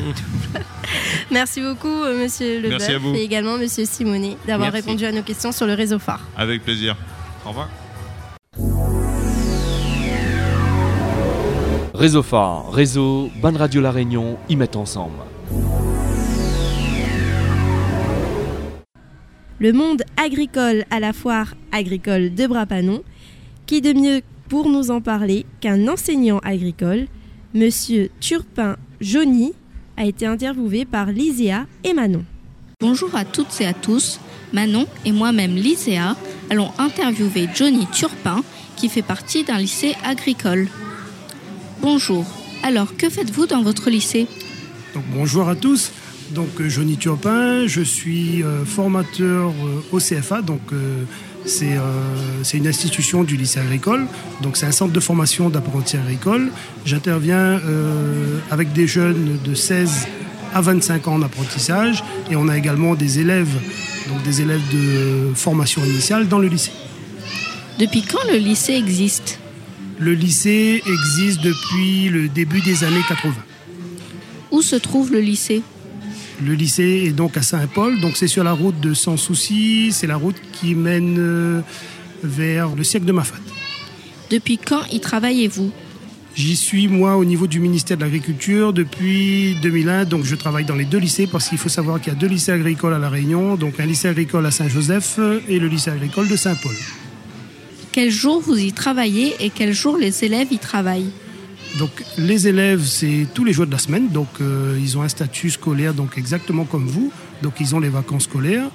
Merci 1.30 1.60
beaucoup 1.60 2.04
Monsieur 2.04 2.60
Leboeuf 2.60 3.14
et 3.14 3.22
également 3.22 3.56
Monsieur 3.58 3.84
Simonet 3.84 4.36
d'avoir 4.46 4.72
répondu 4.72 5.04
à 5.04 5.12
nos 5.12 5.22
questions 5.22 5.52
sur 5.52 5.66
le 5.66 5.74
réseau 5.74 5.98
phare. 5.98 6.26
Avec 6.36 6.64
plaisir. 6.64 6.96
Au 7.44 7.50
revoir. 7.50 7.68
Réseau 12.00 12.22
Phare, 12.22 12.72
réseau, 12.72 13.30
Bonne 13.42 13.58
Radio 13.58 13.82
La 13.82 13.90
Réunion, 13.90 14.38
y 14.48 14.56
mettent 14.56 14.76
ensemble. 14.76 15.18
Le 19.58 19.72
monde 19.74 20.02
agricole 20.16 20.86
à 20.90 20.98
la 20.98 21.12
foire 21.12 21.54
agricole 21.72 22.34
de 22.34 22.46
Brapanon, 22.46 23.02
qui 23.66 23.82
de 23.82 23.92
mieux 23.92 24.22
pour 24.48 24.70
nous 24.70 24.90
en 24.90 25.02
parler 25.02 25.44
qu'un 25.60 25.88
enseignant 25.88 26.38
agricole, 26.38 27.06
Monsieur 27.52 28.10
Turpin 28.20 28.76
Johnny, 29.00 29.52
a 29.96 30.04
été 30.04 30.24
interviewé 30.24 30.84
par 30.84 31.06
Lyséa 31.06 31.66
et 31.82 31.92
Manon. 31.92 32.24
Bonjour 32.80 33.14
à 33.16 33.24
toutes 33.24 33.60
et 33.60 33.66
à 33.66 33.72
tous. 33.72 34.20
Manon 34.52 34.86
et 35.04 35.10
moi-même 35.10 35.56
Lyséa 35.56 36.16
allons 36.48 36.70
interviewer 36.78 37.48
Johnny 37.52 37.86
Turpin 37.92 38.44
qui 38.76 38.88
fait 38.88 39.02
partie 39.02 39.42
d'un 39.42 39.58
lycée 39.58 39.94
agricole. 40.04 40.68
Bonjour. 41.82 42.24
Alors, 42.62 42.96
que 42.96 43.10
faites-vous 43.10 43.46
dans 43.46 43.62
votre 43.62 43.90
lycée? 43.90 44.28
Bonjour 45.12 45.48
à 45.48 45.56
tous. 45.56 45.90
Donc, 46.32 46.60
euh, 46.60 46.68
Johnny 46.68 46.96
Turpin, 46.96 47.66
je 47.66 47.80
suis 47.80 48.42
euh, 48.42 48.64
formateur 48.64 49.50
euh, 49.50 49.82
au 49.92 49.98
CFA. 49.98 50.42
Donc, 50.42 50.60
c'est 51.44 51.78
une 52.54 52.68
institution 52.68 53.24
du 53.24 53.36
lycée 53.36 53.60
agricole. 53.60 54.06
Donc, 54.42 54.56
c'est 54.56 54.66
un 54.66 54.72
centre 54.72 54.92
de 54.92 55.00
formation 55.00 55.50
d'apprentis 55.50 55.96
agricoles. 55.96 56.50
J'interviens 56.84 57.60
avec 58.50 58.72
des 58.72 58.86
jeunes 58.86 59.38
de 59.42 59.54
16 59.54 60.06
à 60.54 60.60
25 60.60 61.08
ans 61.08 61.14
en 61.14 61.22
apprentissage. 61.22 62.04
Et 62.30 62.36
on 62.36 62.48
a 62.48 62.58
également 62.58 62.94
des 62.94 63.20
élèves, 63.20 63.54
donc 64.08 64.22
des 64.22 64.42
élèves 64.42 64.60
de 64.70 65.32
formation 65.34 65.82
initiale 65.82 66.28
dans 66.28 66.38
le 66.38 66.48
lycée. 66.48 66.72
Depuis 67.78 68.02
quand 68.02 68.22
le 68.30 68.36
lycée 68.36 68.74
existe? 68.74 69.40
Le 69.98 70.12
lycée 70.12 70.82
existe 70.86 71.40
depuis 71.40 72.10
le 72.10 72.28
début 72.28 72.60
des 72.60 72.84
années 72.84 73.04
80. 73.08 73.34
Où 74.50 74.60
se 74.60 74.76
trouve 74.76 75.10
le 75.10 75.20
lycée? 75.20 75.62
Le 76.42 76.54
lycée 76.54 77.04
est 77.06 77.12
donc 77.12 77.36
à 77.36 77.42
Saint-Paul, 77.42 78.00
donc 78.00 78.16
c'est 78.16 78.26
sur 78.26 78.42
la 78.44 78.52
route 78.52 78.80
de 78.80 78.94
Sans 78.94 79.18
Souci, 79.18 79.92
c'est 79.92 80.06
la 80.06 80.16
route 80.16 80.36
qui 80.52 80.74
mène 80.74 81.16
euh, 81.18 81.60
vers 82.22 82.74
le 82.74 82.82
siècle 82.82 83.04
de 83.04 83.12
Mafat. 83.12 83.36
Depuis 84.30 84.56
quand 84.56 84.82
y 84.90 85.00
travaillez-vous? 85.00 85.70
J'y 86.34 86.56
suis 86.56 86.88
moi 86.88 87.16
au 87.16 87.24
niveau 87.24 87.46
du 87.46 87.60
ministère 87.60 87.98
de 87.98 88.04
l'Agriculture 88.04 88.72
depuis 88.72 89.56
2001, 89.60 90.04
donc 90.06 90.24
je 90.24 90.34
travaille 90.34 90.64
dans 90.64 90.76
les 90.76 90.84
deux 90.84 90.98
lycées 90.98 91.26
parce 91.26 91.48
qu'il 91.48 91.58
faut 91.58 91.68
savoir 91.68 92.00
qu'il 92.00 92.12
y 92.12 92.16
a 92.16 92.18
deux 92.18 92.28
lycées 92.28 92.52
agricoles 92.52 92.94
à 92.94 92.98
La 92.98 93.10
Réunion, 93.10 93.56
donc 93.56 93.78
un 93.78 93.86
lycée 93.86 94.08
agricole 94.08 94.46
à 94.46 94.50
Saint-Joseph 94.50 95.18
et 95.48 95.58
le 95.58 95.66
lycée 95.66 95.90
agricole 95.90 96.28
de 96.28 96.36
Saint-Paul. 96.36 96.74
Quel 97.92 98.10
jour 98.10 98.40
vous 98.40 98.56
y 98.56 98.72
travaillez 98.72 99.34
et 99.40 99.50
quel 99.50 99.74
jour 99.74 99.98
les 99.98 100.24
élèves 100.24 100.48
y 100.52 100.58
travaillent? 100.58 101.10
Donc 101.78 101.90
les 102.18 102.48
élèves, 102.48 102.84
c'est 102.84 103.26
tous 103.32 103.44
les 103.44 103.52
jours 103.52 103.66
de 103.66 103.72
la 103.72 103.78
semaine, 103.78 104.08
donc 104.08 104.28
euh, 104.40 104.78
ils 104.80 104.98
ont 104.98 105.02
un 105.02 105.08
statut 105.08 105.50
scolaire, 105.50 105.94
donc 105.94 106.18
exactement 106.18 106.64
comme 106.64 106.86
vous, 106.86 107.12
donc 107.42 107.54
ils 107.60 107.74
ont 107.74 107.80
les 107.80 107.88
vacances 107.88 108.24
scolaires. 108.24 108.70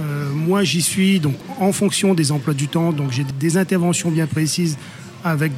Euh, 0.00 0.30
moi, 0.32 0.64
j'y 0.64 0.82
suis 0.82 1.20
donc 1.20 1.36
en 1.60 1.72
fonction 1.72 2.14
des 2.14 2.32
emplois 2.32 2.54
du 2.54 2.68
temps, 2.68 2.92
donc 2.92 3.12
j'ai 3.12 3.24
des 3.38 3.56
interventions 3.56 4.10
bien 4.10 4.26
précises 4.26 4.76
avec 5.24 5.52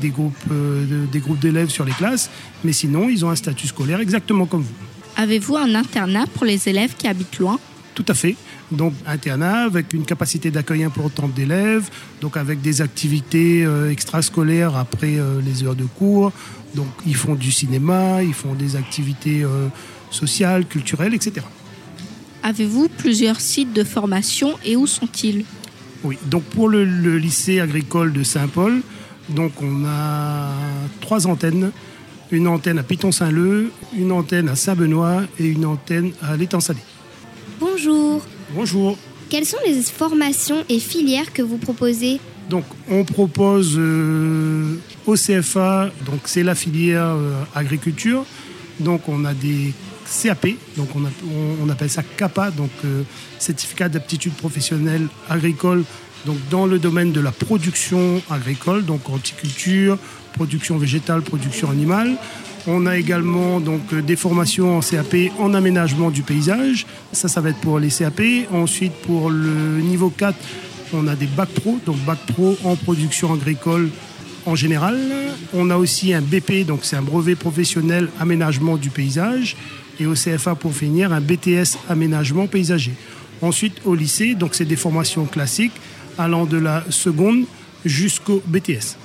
euh, 0.51 1.07
des 1.11 1.21
groupes 1.21 1.41
d'élèves 1.41 1.71
sur 1.71 1.85
les 1.85 1.93
classes, 1.93 2.31
mais 2.63 2.73
sinon, 2.73 3.09
ils 3.09 3.25
ont 3.25 3.31
un 3.31 3.37
statut 3.37 3.67
scolaire 3.67 4.01
exactement 4.01 4.47
comme 4.47 4.63
vous. 4.63 4.75
Avez-vous 5.17 5.57
un 5.57 5.75
internat 5.75 6.27
pour 6.35 6.45
les 6.45 6.69
élèves 6.69 6.95
qui 6.97 7.09
habitent 7.09 7.39
loin? 7.39 7.59
Tout 7.97 8.05
à 8.09 8.15
fait 8.15 8.37
donc 8.71 8.93
internat 9.07 9.65
avec 9.65 9.95
une 9.95 10.05
capacité 10.05 10.51
d'accueil 10.51 10.85
importante 10.85 11.33
d'élèves, 11.33 11.89
donc 12.21 12.37
avec 12.37 12.61
des 12.61 12.83
activités 12.83 13.65
euh, 13.65 13.91
extrascolaires 13.91 14.77
après 14.77 15.17
euh, 15.17 15.41
les 15.41 15.65
heures 15.65 15.75
de 15.75 15.87
cours. 15.87 16.31
Donc 16.75 16.89
ils 17.07 17.17
font 17.17 17.35
du 17.35 17.51
cinéma, 17.51 18.23
ils 18.23 18.35
font 18.35 18.53
des 18.53 18.77
activités 18.77 19.43
euh, 19.43 19.69
sociales, 20.11 20.67
culturelles, 20.67 21.15
etc. 21.15 21.47
Avez-vous 22.43 22.91
plusieurs 22.91 23.41
sites 23.41 23.73
de 23.73 23.83
formation 23.83 24.59
et 24.63 24.77
où 24.77 24.87
sont-ils? 24.87 25.47
Oui, 26.05 26.19
donc 26.27 26.43
pour 26.43 26.69
le, 26.69 26.85
lycée 27.17 27.61
agricole 27.61 28.13
de 28.13 28.23
Saint-Paul, 28.23 28.83
donc 29.31 29.53
on 29.63 29.87
a 29.87 30.51
trois 31.01 31.27
antennes. 31.27 31.71
Une 32.31 32.47
antenne 32.49 32.79
à 32.79 32.83
Piton-Saint-Leu, 32.83 33.71
une 33.97 34.13
antenne 34.13 34.51
à 34.51 34.57
Saint-Benoît 34.57 35.23
et 35.39 35.47
une 35.47 35.65
antenne 35.65 36.11
à 36.21 36.37
l'Étang-Salé. 36.37 36.81
Bonjour. 37.59 38.23
Bonjour. 38.55 38.99
Quelles 39.29 39.47
sont 39.47 39.59
les 39.67 39.81
formations 39.83 40.65
et 40.69 40.79
filières 40.79 41.33
que 41.33 41.43
vous 41.43 41.57
proposez 41.57 42.21
Donc, 42.51 42.65
on 42.91 43.05
propose 43.05 43.75
euh, 43.77 44.77
au 45.07 45.15
CFA, 45.15 45.91
donc 46.05 46.21
c'est 46.27 46.43
la 46.43 46.55
filière 46.55 47.07
euh, 47.07 47.43
agriculture. 47.55 48.25
Donc, 48.79 49.09
on 49.09 49.25
a 49.25 49.35
des 49.35 49.73
CAP, 50.23 50.49
donc 50.77 50.89
on, 50.95 51.69
appelle 51.69 51.91
ça 51.91 52.03
CAPA, 52.03 52.51
donc 52.51 52.71
euh, 52.85 53.03
certificat 53.39 53.89
d'aptitude 53.89 54.35
professionnelle 54.35 55.09
agricole, 55.29 55.83
donc 56.25 56.37
dans 56.51 56.67
le 56.67 56.79
domaine 56.79 57.11
de 57.11 57.21
la 57.21 57.33
production 57.33 58.23
agricole, 58.31 58.85
donc 58.85 59.09
horticulture, 59.09 59.99
production 60.35 60.77
végétale, 60.77 61.23
production 61.23 61.71
animale. 61.71 62.17
On 62.69 62.87
a 62.87 62.99
également 62.99 63.61
donc 63.61 63.81
euh, 63.93 64.03
des 64.03 64.17
formations 64.17 64.77
en 64.77 64.81
CAP 64.81 65.15
en 65.39 65.55
aménagement 65.55 66.11
du 66.11 66.23
paysage. 66.23 66.87
Ça, 67.13 67.29
ça 67.29 67.41
va 67.41 67.51
être 67.51 67.61
pour 67.61 67.79
les 67.79 67.91
CAP. 67.91 68.21
Ensuite, 68.53 68.93
pour 68.93 69.31
le 69.31 69.81
niveau 69.81 70.11
4, 70.11 70.37
on 70.93 71.07
a 71.07 71.15
des 71.15 71.27
bac 71.27 71.49
pro, 71.51 71.79
donc 71.87 71.97
bac 71.99 72.19
pro 72.27 72.57
en 72.65 72.75
production 72.75 73.33
agricole 73.33 73.91
en 74.47 74.57
général. 74.57 74.99
On 75.55 75.71
a 75.71 75.77
aussi 75.77 76.13
un 76.13 76.23
BP, 76.23 76.67
donc 76.67 76.81
c'est 76.83 76.97
un 76.97 77.03
brevet 77.03 77.37
professionnel 77.37 78.09
aménagement 78.19 78.77
du 78.77 78.91
paysage. 78.91 79.57
Et 80.01 80.07
au 80.07 80.15
CFA, 80.15 80.57
pour 80.57 80.75
finir, 80.75 81.13
un 81.13 81.21
BTS 81.21 81.79
aménagement 81.89 82.47
paysager. 82.49 82.93
Ensuite, 83.43 83.81
au 83.85 83.95
lycée, 83.95 84.35
donc 84.35 84.55
c'est 84.55 84.65
des 84.65 84.77
formations 84.77 85.25
classiques 85.25 85.73
allant 86.19 86.47
de 86.47 86.57
la 86.57 86.85
seconde 86.91 87.45
jusqu'au 87.85 88.43
BTS. 88.47 88.97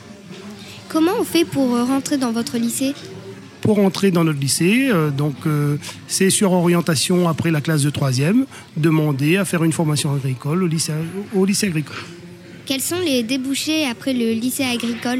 Comment 0.90 1.12
on 1.20 1.24
fait 1.24 1.46
pour 1.46 1.70
rentrer 1.78 2.18
dans 2.18 2.32
votre 2.32 2.58
lycée? 2.58 2.94
Pour 3.62 3.78
entrer 3.78 4.10
dans 4.10 4.24
notre 4.24 4.40
lycée, 4.40 4.90
euh, 4.90 5.12
donc 5.12 5.36
euh, 5.46 5.78
c'est 6.08 6.32
sur 6.32 6.52
orientation 6.52 7.30
après 7.30 7.52
la 7.52 7.62
classe 7.62 7.84
de 7.84 7.92
troisième, 7.92 8.46
demander 8.76 9.38
à 9.38 9.46
faire 9.46 9.64
une 9.64 9.72
formation 9.72 10.14
agricole 10.14 10.64
au 10.64 10.68
lycée, 10.68 10.94
au 11.36 11.46
lycée 11.46 11.68
agricole. 11.68 11.96
Quels 12.66 12.82
sont 12.82 13.00
les 13.00 13.22
débouchés 13.22 13.86
après 13.86 14.14
le 14.14 14.34
lycée 14.34 14.64
agricole? 14.64 15.20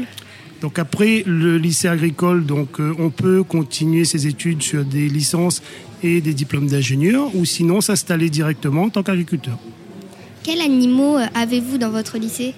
Donc 0.60 0.78
après 0.78 1.22
le 1.24 1.56
lycée 1.56 1.86
agricole, 1.86 2.44
donc 2.44 2.80
euh, 2.80 2.94
on 2.98 3.10
peut 3.10 3.44
continuer 3.44 4.04
ses 4.04 4.26
études 4.26 4.62
sur 4.62 4.84
des 4.84 5.08
licences 5.08 5.62
et 6.02 6.20
des 6.20 6.34
diplômes 6.34 6.66
d'ingénieur, 6.66 7.34
ou 7.36 7.44
sinon 7.44 7.80
s'installer 7.80 8.28
directement 8.28 8.84
en 8.84 8.90
tant 8.90 9.04
qu'agriculteur. 9.04 9.56
Quels 10.42 10.60
animaux 10.60 11.16
avez-vous 11.34 11.78
dans 11.78 11.90
votre 11.90 12.18
lycée? 12.18 12.54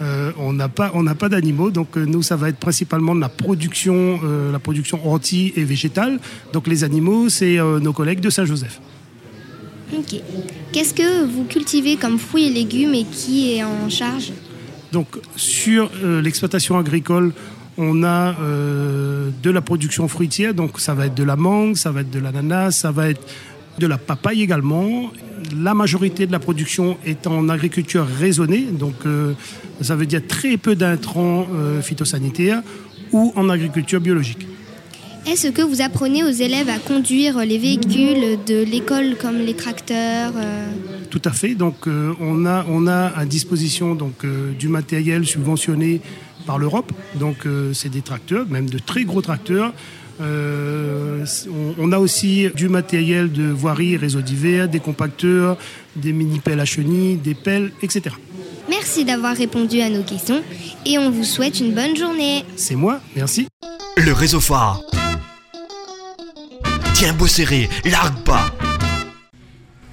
Euh, 0.00 0.30
on 0.38 0.52
n'a 0.52 0.68
pas, 0.68 0.92
on 0.94 1.02
n'a 1.02 1.16
pas 1.16 1.28
d'animaux, 1.28 1.70
donc 1.70 1.96
euh, 1.96 2.04
nous 2.04 2.22
ça 2.22 2.36
va 2.36 2.48
être 2.50 2.58
principalement 2.58 3.16
de 3.16 3.20
la 3.20 3.28
production, 3.28 4.20
euh, 4.22 4.52
la 4.52 4.60
production 4.60 5.04
horti 5.04 5.52
et 5.56 5.64
végétale. 5.64 6.20
Donc 6.52 6.68
les 6.68 6.84
animaux, 6.84 7.28
c'est 7.28 7.58
nos 7.58 7.92
collègues 7.92 8.20
de 8.20 8.30
Saint-Joseph. 8.30 8.80
Ok. 9.96 10.20
Qu'est-ce 10.72 10.94
que 10.94 11.24
vous 11.24 11.44
cultivez 11.44 11.96
comme 11.96 12.18
fruits 12.18 12.46
et 12.46 12.52
légumes 12.52 12.94
et 12.94 13.04
qui 13.04 13.54
est 13.54 13.64
en 13.64 13.88
charge? 13.88 14.32
Donc 14.92 15.08
sur 15.34 15.90
l'exploitation 16.22 16.78
agricole, 16.78 17.32
on 17.76 18.04
a 18.04 18.34
de 19.42 19.50
la 19.50 19.60
production 19.60 20.06
fruitière, 20.08 20.54
donc 20.54 20.78
ça 20.78 20.94
va 20.94 21.06
être 21.06 21.14
de 21.14 21.24
la 21.24 21.36
mangue, 21.36 21.76
ça 21.76 21.90
va 21.90 22.02
être 22.02 22.10
de 22.10 22.18
l'ananas, 22.18 22.72
ça 22.72 22.90
va 22.90 23.08
être 23.08 23.22
de 23.78 23.86
la 23.86 23.98
papaye 23.98 24.42
également. 24.42 25.10
La 25.56 25.72
majorité 25.72 26.26
de 26.26 26.32
la 26.32 26.38
production 26.38 26.98
est 27.06 27.26
en 27.26 27.48
agriculture 27.48 28.06
raisonnée, 28.06 28.66
donc 28.70 28.94
ça 29.80 29.96
veut 29.96 30.06
dire 30.06 30.22
très 30.26 30.56
peu 30.56 30.74
d'intrants 30.74 31.46
euh, 31.52 31.80
phytosanitaires 31.82 32.62
ou 33.12 33.32
en 33.36 33.48
agriculture 33.48 34.00
biologique. 34.00 34.46
Est-ce 35.30 35.48
que 35.48 35.60
vous 35.60 35.82
apprenez 35.82 36.24
aux 36.24 36.30
élèves 36.30 36.70
à 36.70 36.78
conduire 36.78 37.44
les 37.44 37.58
véhicules 37.58 38.38
de 38.46 38.62
l'école 38.62 39.14
comme 39.20 39.36
les 39.36 39.52
tracteurs 39.52 40.32
euh, 40.34 40.70
Tout 41.10 41.20
à 41.22 41.32
fait. 41.32 41.54
Donc, 41.54 41.86
euh, 41.86 42.14
on, 42.18 42.46
a, 42.46 42.64
on 42.66 42.86
a 42.86 43.08
à 43.14 43.26
disposition 43.26 43.94
donc, 43.94 44.24
euh, 44.24 44.52
du 44.52 44.68
matériel 44.68 45.26
subventionné 45.26 46.00
par 46.46 46.58
l'Europe. 46.58 46.92
Donc, 47.16 47.46
c'est 47.74 47.90
des 47.90 48.00
tracteurs, 48.00 48.46
même 48.48 48.70
de 48.70 48.78
très 48.78 49.04
gros 49.04 49.20
tracteurs. 49.20 49.74
On, 50.18 51.74
on 51.76 51.92
a 51.92 51.98
aussi 51.98 52.48
du 52.54 52.70
matériel 52.70 53.30
de 53.30 53.50
voirie, 53.50 53.98
réseau 53.98 54.22
divers, 54.22 54.66
des 54.66 54.80
compacteurs, 54.80 55.58
des 55.94 56.14
mini-pelles 56.14 56.60
à 56.60 56.64
chenilles, 56.64 57.16
des 57.16 57.34
pelles, 57.34 57.70
etc. 57.82 58.14
Merci 58.68 59.04
d'avoir 59.04 59.34
répondu 59.34 59.80
à 59.80 59.88
nos 59.88 60.02
questions 60.02 60.42
et 60.84 60.98
on 60.98 61.10
vous 61.10 61.24
souhaite 61.24 61.60
une 61.60 61.74
bonne 61.74 61.96
journée. 61.96 62.44
C'est 62.56 62.74
moi, 62.74 63.00
merci. 63.16 63.48
Le 63.96 64.12
réseau 64.12 64.40
phare. 64.40 64.82
Tiens 66.94 67.12
beau 67.14 67.26
serré, 67.26 67.68
largue 67.84 68.22
pas. 68.24 68.52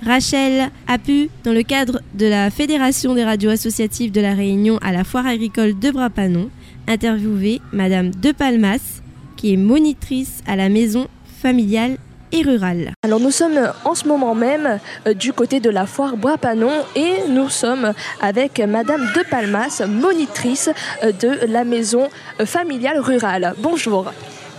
Rachel 0.06 0.70
a 0.88 1.00
pu, 1.00 1.30
dans 1.44 1.54
le 1.54 1.64
cadre 1.64 2.00
de 2.14 2.28
la 2.28 2.52
Fédération 2.52 3.16
des 3.16 3.24
radios 3.24 3.50
associatives 3.50 4.12
de 4.12 4.22
la 4.22 4.36
Réunion 4.36 4.78
à 4.80 4.92
la 4.92 5.04
foire 5.04 5.26
agricole 5.26 5.78
de 5.80 5.90
Brapanon, 5.90 6.52
interviewer 6.88 7.60
Madame 7.74 8.12
De 8.12 8.32
Palmas, 8.32 9.02
qui 9.36 9.54
est 9.54 9.58
monitrice 9.58 10.44
à 10.46 10.56
la 10.56 10.70
maison 10.70 11.08
familiale 11.42 11.98
et 12.32 12.42
rurale. 12.42 12.92
Alors 13.04 13.20
nous 13.20 13.32
sommes 13.32 13.72
en 13.84 13.96
ce 13.96 14.08
moment 14.08 14.36
même 14.36 14.80
euh, 15.08 15.14
du 15.14 15.34
côté 15.34 15.60
de 15.60 15.70
la 15.70 15.86
foire 15.86 16.18
Bois-Panon 16.18 16.72
et 16.96 17.28
nous 17.30 17.50
sommes 17.50 17.94
avec 18.22 18.60
Madame 18.60 19.02
De 19.16 19.24
Palmas, 19.30 19.82
monitrice 19.88 20.70
euh, 21.04 21.12
de 21.12 21.46
la 21.48 21.64
maison 21.64 22.10
euh, 22.40 22.46
familiale 22.46 23.00
rurale. 23.00 23.54
Bonjour. 23.60 24.12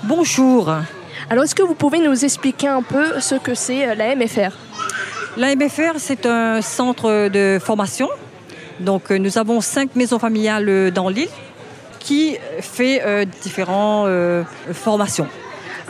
Bonjour. 0.05 0.73
Alors 1.31 1.45
est-ce 1.45 1.55
que 1.55 1.63
vous 1.63 1.75
pouvez 1.75 1.99
nous 1.99 2.25
expliquer 2.25 2.69
un 2.69 2.83
peu 2.83 3.21
ce 3.21 3.35
que 3.35 3.55
c'est 3.55 3.95
la 3.95 4.15
MFR 4.15 4.53
La 5.37 5.55
MFR, 5.55 5.99
c'est 5.99 6.27
un 6.27 6.63
centre 6.63 7.29
de 7.29 7.59
formation. 7.61 8.09
Donc, 8.79 9.11
nous 9.11 9.39
avons 9.39 9.63
cinq 9.63 9.97
maisons 9.97 10.19
familiales 10.19 10.91
dans 10.93 11.09
l'île 11.09 11.31
qui 12.07 12.39
fait 12.61 13.03
euh, 13.05 13.25
différentes 13.43 14.07
euh, 14.07 14.45
formations. 14.73 15.27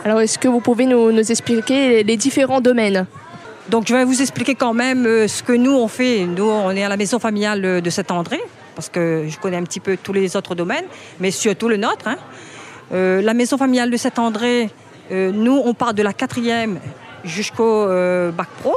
Alors 0.05 0.21
est-ce 0.21 0.37
que 0.37 0.47
vous 0.47 0.59
pouvez 0.59 0.85
nous, 0.85 1.11
expliquer 1.19 2.03
les, 2.03 2.17
différents 2.17 2.61
domaines 2.61 3.05
Donc, 3.69 3.87
je 3.87 3.95
vais 3.95 4.05
vous 4.05 4.21
expliquer 4.21 4.55
quand 4.55 4.73
même 4.73 5.05
euh, 5.05 5.27
ce 5.27 5.41
que 5.43 5.53
nous, 5.53 5.71
on 5.71 5.87
fait. 5.87 6.25
Nous, 6.25 6.47
on 6.47 6.71
est 6.71 6.83
à 6.83 6.89
la 6.89 6.97
maison 6.97 7.19
familiale 7.19 7.65
euh, 7.65 7.81
de 7.81 7.89
Saint-André, 7.89 8.39
parce 8.75 8.89
que 8.89 9.25
je 9.27 9.37
connais 9.39 9.57
un 9.57 9.63
petit 9.63 9.79
peu 9.79 9.97
tous 9.97 10.13
les 10.13 10.35
autres 10.35 10.55
domaines, 10.55 10.85
mais 11.19 11.31
surtout 11.31 11.67
le 11.67 11.77
nôtre. 11.77 12.07
hein. 12.07 12.17
Euh, 12.93 13.21
la 13.21 13.33
maison 13.33 13.57
familiale 13.57 13.89
de 13.89 13.97
Saint-André, 13.97 14.69
nous, 15.09 15.61
on 15.63 15.73
part 15.73 15.93
de 15.93 16.03
la 16.03 16.11
quatrième 16.11 16.79
jusqu'au 17.23 17.85
bac 17.85 18.49
pro. 18.61 18.75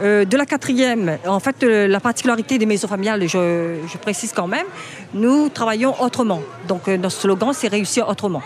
De 0.00 0.36
la 0.36 0.44
quatrième, 0.44 1.18
en 1.24 1.38
fait, 1.38 1.62
la 1.62 2.00
particularité 2.00 2.58
des 2.58 2.66
maisons 2.66 2.88
familiales, 2.88 3.28
je, 3.28 3.76
je 3.86 3.98
précise 3.98 4.32
quand 4.32 4.48
même, 4.48 4.66
nous 5.14 5.48
travaillons 5.50 5.94
autrement. 6.02 6.42
Donc, 6.66 6.88
notre 6.88 7.12
slogan, 7.14 7.52
c'est 7.52 7.68
réussir 7.68 8.08
autrement. 8.08 8.42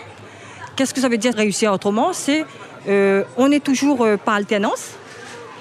Qu'est-ce 0.77 0.93
que 0.93 1.01
ça 1.01 1.09
veut 1.09 1.17
dire 1.17 1.33
réussir 1.33 1.73
autrement? 1.73 2.13
C'est 2.13 2.45
euh, 2.87 3.23
on 3.35 3.51
est 3.51 3.63
toujours 3.63 4.05
euh, 4.05 4.15
par 4.15 4.35
alternance, 4.35 4.91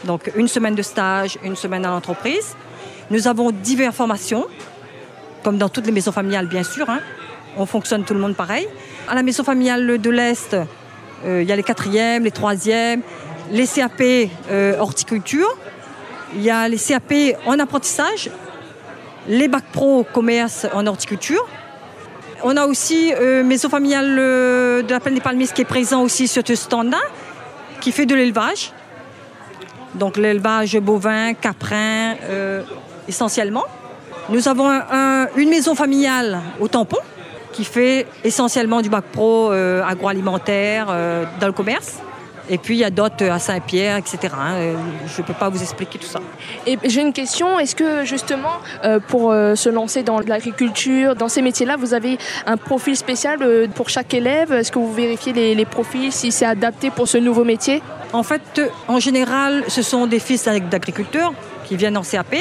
donc 0.04 0.30
une 0.36 0.46
semaine 0.46 0.74
de 0.74 0.82
stage, 0.82 1.38
une 1.42 1.56
semaine 1.56 1.86
à 1.86 1.88
l'entreprise. 1.88 2.54
Nous 3.10 3.26
avons 3.26 3.50
diverses 3.50 3.96
formations, 3.96 4.46
comme 5.42 5.56
dans 5.56 5.70
toutes 5.70 5.86
les 5.86 5.92
maisons 5.92 6.12
familiales, 6.12 6.48
bien 6.48 6.62
sûr. 6.62 6.90
hein. 6.90 7.00
On 7.56 7.64
fonctionne 7.64 8.04
tout 8.04 8.12
le 8.12 8.20
monde 8.20 8.36
pareil. 8.36 8.68
À 9.08 9.14
la 9.14 9.22
maison 9.22 9.42
familiale 9.42 9.98
de 9.98 10.10
l'Est, 10.10 10.54
euh, 11.24 11.40
il 11.42 11.48
y 11.48 11.52
a 11.52 11.56
les 11.56 11.62
quatrièmes, 11.62 12.24
les 12.24 12.30
troisièmes, 12.30 13.00
les 13.50 13.66
CAP 13.66 14.02
euh, 14.50 14.78
horticulture. 14.78 15.48
Il 16.34 16.42
y 16.42 16.50
a 16.50 16.68
les 16.68 16.76
CAP 16.76 17.14
en 17.46 17.58
apprentissage, 17.58 18.28
les 19.28 19.48
bacs 19.48 19.72
pro 19.72 20.04
commerce 20.12 20.66
en 20.74 20.86
horticulture. 20.86 21.48
On 22.42 22.56
a 22.56 22.66
aussi 22.66 23.12
euh, 23.14 23.42
maison 23.42 23.68
familiale 23.68 24.16
euh, 24.18 24.82
de 24.82 24.90
la 24.90 25.00
plaine 25.00 25.14
des 25.14 25.20
Palmiers 25.20 25.48
qui 25.54 25.62
est 25.62 25.66
présent 25.66 26.02
aussi 26.02 26.28
sur 26.28 26.42
ce 26.46 26.54
stand-là, 26.54 26.98
qui 27.80 27.92
fait 27.92 28.06
de 28.06 28.14
l'élevage. 28.14 28.72
Donc 29.94 30.16
l'élevage 30.16 30.76
bovin, 30.78 31.32
caprin, 31.34 32.14
euh, 32.24 32.62
essentiellement. 33.08 33.64
Nous 34.28 34.48
avons 34.48 34.68
un- 34.68 34.84
un- 34.90 35.28
une 35.36 35.48
maison 35.48 35.74
familiale 35.74 36.40
au 36.60 36.68
tampon 36.68 36.98
qui 37.52 37.64
fait 37.64 38.06
essentiellement 38.22 38.82
du 38.82 38.90
bac 38.90 39.04
pro 39.12 39.50
euh, 39.50 39.82
agroalimentaire 39.82 40.86
dans 41.40 41.46
le 41.46 41.52
commerce. 41.52 41.98
Et 42.48 42.58
puis 42.58 42.74
il 42.76 42.78
y 42.80 42.84
a 42.84 42.90
d'autres 42.90 43.24
à 43.28 43.38
Saint-Pierre, 43.38 43.96
etc. 43.96 44.18
hein. 44.38 44.54
Euh, 44.54 44.74
Je 45.14 45.20
ne 45.20 45.26
peux 45.26 45.32
pas 45.34 45.48
vous 45.48 45.60
expliquer 45.60 45.98
tout 45.98 46.06
ça. 46.06 46.20
Et 46.66 46.78
j'ai 46.84 47.00
une 47.00 47.12
question, 47.12 47.58
est-ce 47.58 47.74
que 47.74 48.04
justement 48.04 48.52
euh, 48.84 49.00
pour 49.00 49.32
euh, 49.32 49.54
se 49.56 49.68
lancer 49.68 50.02
dans 50.04 50.20
l'agriculture, 50.20 51.16
dans 51.16 51.28
ces 51.28 51.42
métiers-là, 51.42 51.76
vous 51.76 51.92
avez 51.94 52.18
un 52.46 52.56
profil 52.56 52.96
spécial 52.96 53.38
euh, 53.42 53.66
pour 53.68 53.88
chaque 53.88 54.14
élève? 54.14 54.52
Est-ce 54.52 54.70
que 54.70 54.78
vous 54.78 54.92
vérifiez 54.92 55.32
les, 55.32 55.54
les 55.54 55.64
profils, 55.64 56.12
si 56.12 56.30
c'est 56.30 56.46
adapté 56.46 56.90
pour 56.90 57.08
ce 57.08 57.18
nouveau 57.18 57.42
métier? 57.44 57.82
En 58.12 58.22
fait, 58.22 58.42
euh, 58.58 58.68
en 58.86 59.00
général, 59.00 59.64
ce 59.66 59.82
sont 59.82 60.06
des 60.06 60.20
fils 60.20 60.44
d'ag- 60.44 60.68
d'agriculteurs 60.68 61.32
qui 61.64 61.76
viennent 61.76 61.96
en 61.96 62.02
CAP. 62.02 62.36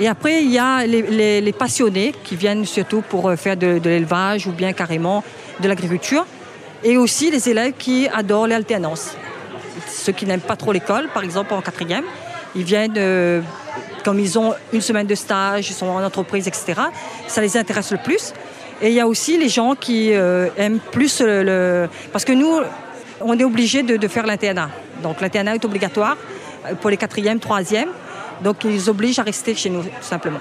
Et 0.00 0.08
après, 0.08 0.42
il 0.42 0.50
y 0.50 0.58
a 0.58 0.84
les, 0.86 1.02
les- 1.02 1.40
les 1.40 1.52
passionnés 1.52 2.12
qui 2.24 2.34
viennent 2.34 2.64
surtout 2.64 3.02
pour 3.02 3.28
euh, 3.28 3.36
faire 3.36 3.56
de, 3.56 3.78
de 3.78 3.88
l'élevage 3.88 4.46
ou 4.48 4.52
bien 4.52 4.72
carrément 4.72 5.22
de 5.60 5.68
l'agriculture. 5.68 6.26
Et 6.84 6.96
aussi 6.96 7.30
les 7.30 7.48
élèves 7.48 7.74
qui 7.78 8.08
adorent 8.08 8.48
l'alternance. 8.48 9.16
Ceux 9.88 10.12
qui 10.12 10.26
n'aiment 10.26 10.40
pas 10.40 10.56
trop 10.56 10.72
l'école, 10.72 11.08
par 11.14 11.22
exemple 11.22 11.54
en 11.54 11.60
quatrième, 11.60 12.04
ils 12.54 12.64
viennent, 12.64 12.94
euh, 12.96 13.40
comme 14.04 14.18
ils 14.18 14.38
ont 14.38 14.54
une 14.72 14.80
semaine 14.80 15.06
de 15.06 15.14
stage, 15.14 15.70
ils 15.70 15.74
sont 15.74 15.86
en 15.86 16.02
entreprise, 16.02 16.48
etc. 16.48 16.74
Ça 17.28 17.40
les 17.40 17.56
intéresse 17.56 17.92
le 17.92 17.98
plus. 17.98 18.32
Et 18.80 18.88
il 18.88 18.94
y 18.94 19.00
a 19.00 19.06
aussi 19.06 19.38
les 19.38 19.48
gens 19.48 19.74
qui 19.76 20.12
euh, 20.12 20.48
aiment 20.56 20.80
plus 20.80 21.20
le, 21.20 21.88
Parce 22.10 22.24
que 22.24 22.32
nous, 22.32 22.60
on 23.20 23.38
est 23.38 23.44
obligé 23.44 23.84
de, 23.84 24.08
faire 24.08 24.26
l'internat. 24.26 24.70
Donc 25.02 25.20
l'internat 25.20 25.54
est 25.54 25.64
obligatoire 25.64 26.16
pour 26.80 26.90
les 26.90 26.96
quatrièmes, 26.96 27.38
troisièmes. 27.38 27.90
Donc 28.42 28.64
ils 28.64 28.90
obligent 28.90 29.20
à 29.20 29.22
rester 29.22 29.54
chez 29.54 29.70
nous, 29.70 29.82
tout 29.82 29.90
simplement. 30.00 30.40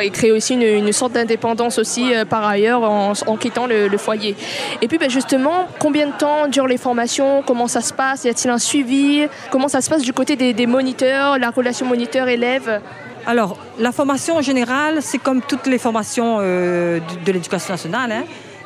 Et 0.00 0.10
créer 0.10 0.32
aussi 0.32 0.54
une, 0.54 0.92
sorte 0.92 1.12
d'indépendance 1.12 1.78
aussi 1.78 2.14
euh, 2.14 2.24
par 2.24 2.46
ailleurs 2.46 2.82
en, 2.82 3.36
quittant 3.36 3.66
le, 3.66 3.96
foyer. 3.98 4.36
Et 4.80 4.88
puis 4.88 4.98
ben, 4.98 5.10
justement, 5.10 5.68
combien 5.78 6.06
de 6.06 6.12
temps 6.12 6.48
durent 6.48 6.66
les 6.66 6.78
formations? 6.78 7.42
Comment 7.46 7.68
ça 7.68 7.80
se 7.80 7.92
passe? 7.92 8.24
Y 8.24 8.28
a-t-il 8.28 8.50
un 8.50 8.58
suivi? 8.58 9.26
Comment 9.50 9.68
ça 9.68 9.80
se 9.80 9.90
passe 9.90 10.02
du 10.02 10.12
côté 10.12 10.36
des, 10.36 10.66
moniteurs, 10.66 11.38
la 11.38 11.50
relation 11.50 11.86
moniteur-élève? 11.86 12.80
Alors, 13.26 13.58
la 13.78 13.92
formation 13.92 14.36
en 14.36 14.42
général, 14.42 14.98
c'est 15.00 15.18
comme 15.18 15.42
toutes 15.42 15.66
les 15.66 15.78
formations 15.78 16.38
euh, 16.40 17.00
de, 17.24 17.32
l'éducation 17.32 17.74
nationale. 17.74 18.12
hein. 18.12 18.24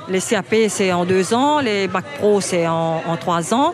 Les 0.08 0.20
CAP, 0.20 0.54
c'est 0.68 0.92
en 0.92 1.04
deux 1.04 1.32
ans. 1.32 1.60
Les 1.60 1.86
bac 1.88 2.04
pro, 2.18 2.40
c'est 2.40 2.66
en 2.66 3.16
trois 3.20 3.54
ans. 3.54 3.72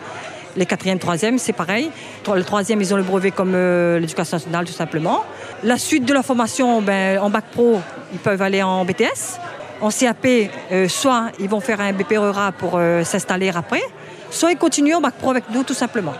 Les 0.59 0.65
quatrième, 0.65 0.99
troisième, 0.99 1.37
c'est 1.39 1.53
pareil. 1.53 1.89
Le 2.27 2.43
troisième, 2.43 2.81
ils 2.81 2.93
ont 2.93 2.97
le 2.97 3.03
brevet 3.03 3.31
comme 3.31 3.53
euh, 3.55 3.97
l'éducation 3.97 4.35
nationale, 4.35 4.65
tout 4.65 4.73
simplement. 4.73 5.23
La 5.63 5.77
suite 5.77 6.03
de 6.03 6.13
la 6.13 6.21
formation, 6.21 6.81
ben, 6.81 7.17
en 7.19 7.29
bac 7.29 7.45
pro, 7.53 7.79
ils 8.11 8.19
peuvent 8.19 8.41
aller 8.41 8.61
en 8.61 8.83
BTS. 8.83 9.39
En 9.79 9.89
CAP, 9.89 10.25
euh, 10.73 10.89
soit 10.89 11.27
ils 11.39 11.47
vont 11.47 11.61
faire 11.61 11.79
un 11.79 11.93
BP 11.93 12.17
RERA 12.17 12.51
pour 12.51 12.73
euh, 12.75 13.05
s'installer 13.05 13.49
après, 13.55 13.81
soit 14.29 14.51
ils 14.51 14.57
continuent 14.57 14.95
en 14.95 15.01
bac 15.01 15.13
pro 15.17 15.31
avec 15.31 15.45
nous 15.49 15.63
tout 15.63 15.73
simplement. 15.73 16.13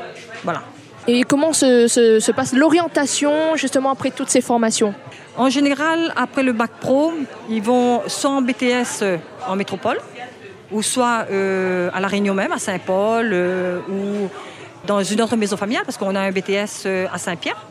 Voilà. 0.45 0.62
Et 1.06 1.23
comment 1.23 1.52
se, 1.52 1.89
se- 1.89 2.21
se 2.21 2.32
passe 2.32 2.54
l'orientation 2.54 3.58
justement 3.58 3.91
après 3.91 4.12
toutes 4.12 4.30
ces 4.30 4.39
formations? 4.39 4.93
En 5.36 5.49
général, 5.49 6.13
après 6.15 6.43
le 6.43 6.54
bac 6.54 6.71
pro, 6.80 7.12
ils 7.49 7.62
vont 7.62 8.02
soit 8.08 8.30
en 8.30 8.41
BTS 8.41 9.04
en 9.49 9.58
métropole, 9.58 9.97
ou 10.71 10.82
soit 10.82 11.25
euh, 11.32 11.89
à 11.93 11.99
La 11.99 12.08
Réunion 12.08 12.34
même, 12.34 12.51
à 12.51 12.60
Saint-Paul, 12.60 13.29
euh, 13.34 13.79
ou 13.89 14.29
dans 14.86 15.01
une 15.03 15.21
autre 15.21 15.36
maison 15.36 15.58
familiale, 15.58 15.84
parce 15.86 15.97
qu'on 15.97 16.15
a 16.15 16.19
un 16.21 16.32
BTS 16.32 16.86
euh, 16.86 17.08
à 17.13 17.17
Saint-Pierre. 17.17 17.65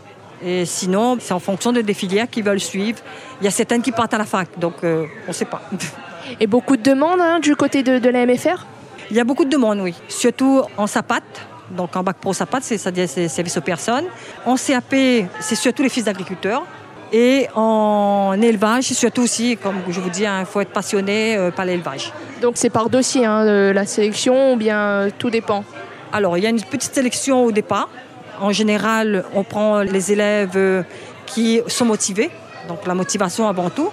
Et 0.44 0.66
sinon, 0.66 1.16
c'est 1.20 1.32
en 1.34 1.40
fonction 1.40 1.72
de 1.72 1.80
des 1.80 1.94
filières 1.94 2.28
qu'ils 2.30 2.44
veulent 2.44 2.60
suivre. 2.60 2.98
Il 3.40 3.44
y 3.44 3.48
a 3.48 3.50
certaines 3.50 3.82
qui 3.82 3.90
partent 3.92 4.14
à 4.14 4.18
la 4.18 4.24
fac, 4.24 4.48
donc 4.58 4.74
euh, 4.84 5.04
on 5.26 5.28
ne 5.28 5.32
sait 5.32 5.44
pas. 5.44 5.62
Et 6.40 6.46
beaucoup 6.46 6.76
de 6.76 6.82
demandes 6.82 7.20
hein, 7.20 7.40
du 7.40 7.56
côté 7.56 7.82
de, 7.82 7.98
de 7.98 8.08
la 8.10 8.26
MFR 8.26 8.64
Il 9.10 9.16
y 9.16 9.20
a 9.20 9.24
beaucoup 9.24 9.44
de 9.44 9.50
demandes, 9.50 9.80
oui. 9.80 9.94
Surtout 10.08 10.62
en 10.76 10.86
SAPAT. 10.86 11.22
Donc 11.70 11.96
en 11.96 12.02
bac 12.02 12.16
pro 12.20 12.32
SAPAT, 12.32 12.60
c'est- 12.62 12.78
c'est-à-dire 12.78 13.08
c'est 13.08 13.28
service 13.28 13.56
aux 13.56 13.62
personnes. 13.62 14.04
En 14.46 14.56
CAP, 14.56 14.94
c'est 15.40 15.54
surtout 15.54 15.82
les 15.82 15.88
fils 15.88 16.04
d'agriculteurs. 16.04 16.64
Et 17.12 17.48
en 17.54 18.36
élevage, 18.40 18.84
surtout 18.84 19.22
aussi, 19.22 19.56
comme 19.56 19.76
je 19.88 19.98
vous 19.98 20.10
dis, 20.10 20.24
il 20.24 20.46
faut 20.46 20.60
être 20.60 20.72
passionné 20.72 21.36
euh, 21.36 21.50
par 21.50 21.64
l'élevage. 21.64 22.12
Donc 22.42 22.52
c'est 22.56 22.70
par 22.70 22.90
dossier 22.90 23.24
hein, 23.24 23.72
la 23.72 23.86
sélection 23.86 24.52
ou 24.52 24.56
bien 24.56 24.78
euh, 24.78 25.10
tout 25.18 25.30
dépend? 25.30 25.64
Alors, 26.12 26.36
il 26.36 26.44
y 26.44 26.46
a 26.46 26.50
une 26.50 26.60
petite 26.60 26.94
sélection 26.94 27.44
au 27.44 27.52
départ. 27.52 27.88
En 28.40 28.52
général, 28.52 29.24
on 29.34 29.42
prend 29.42 29.80
les 29.80 30.12
élèves 30.12 30.56
euh, 30.56 30.82
qui 31.26 31.60
sont 31.66 31.84
motivés, 31.84 32.30
donc 32.68 32.86
la 32.86 32.94
motivation 32.94 33.48
avant 33.48 33.70
tout. 33.70 33.90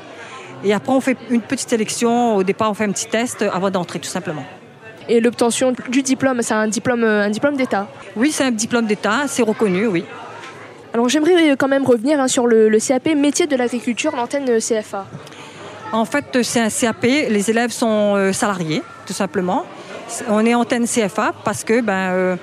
Et 0.63 0.73
après, 0.73 0.93
on 0.93 1.01
fait 1.01 1.17
une 1.29 1.41
petite 1.41 1.69
sélection. 1.69 2.35
Au 2.35 2.43
départ, 2.43 2.69
on 2.69 2.73
fait 2.73 2.85
un 2.85 2.91
petit 2.91 3.07
test 3.07 3.43
avant 3.43 3.69
d'entrer, 3.69 3.99
tout 3.99 4.09
simplement. 4.09 4.43
Et 5.07 5.19
l'obtention 5.19 5.73
du 5.89 6.01
diplôme, 6.01 6.41
c'est 6.41 6.53
un 6.53 6.67
diplôme, 6.67 7.03
un 7.03 7.29
diplôme 7.29 7.55
d'État? 7.55 7.87
Oui, 8.15 8.31
c'est 8.31 8.43
un 8.43 8.51
diplôme 8.51 8.87
d'État, 8.87 9.23
c'est 9.27 9.43
reconnu, 9.43 9.87
oui. 9.87 10.03
Alors 10.95 11.09
j'aimerais 11.09 11.51
euh, 11.51 11.55
quand 11.57 11.67
même 11.67 11.83
revenir 11.83 12.21
hein, 12.21 12.29
sur 12.29 12.47
le, 12.47 12.69
le 12.69 12.79
CAP 12.79 13.07
métier 13.17 13.47
de 13.47 13.57
l'agriculture, 13.57 14.15
l'antenne 14.15 14.49
euh, 14.49 14.59
CFA. 14.61 15.05
En 15.91 16.05
fait, 16.05 16.41
c'est 16.41 16.61
un 16.61 16.69
CAP. 16.69 17.03
Les 17.03 17.49
élèves 17.49 17.71
sont 17.71 18.15
euh, 18.15 18.31
salariés, 18.31 18.81
tout 19.05 19.11
simplement. 19.11 19.65
On 20.29 20.45
est 20.45 20.55
antenne 20.55 20.85
CFA 20.87 21.33
parce 21.43 21.65
que 21.65 21.81
ben, 21.81 22.11
euh, 22.13 22.35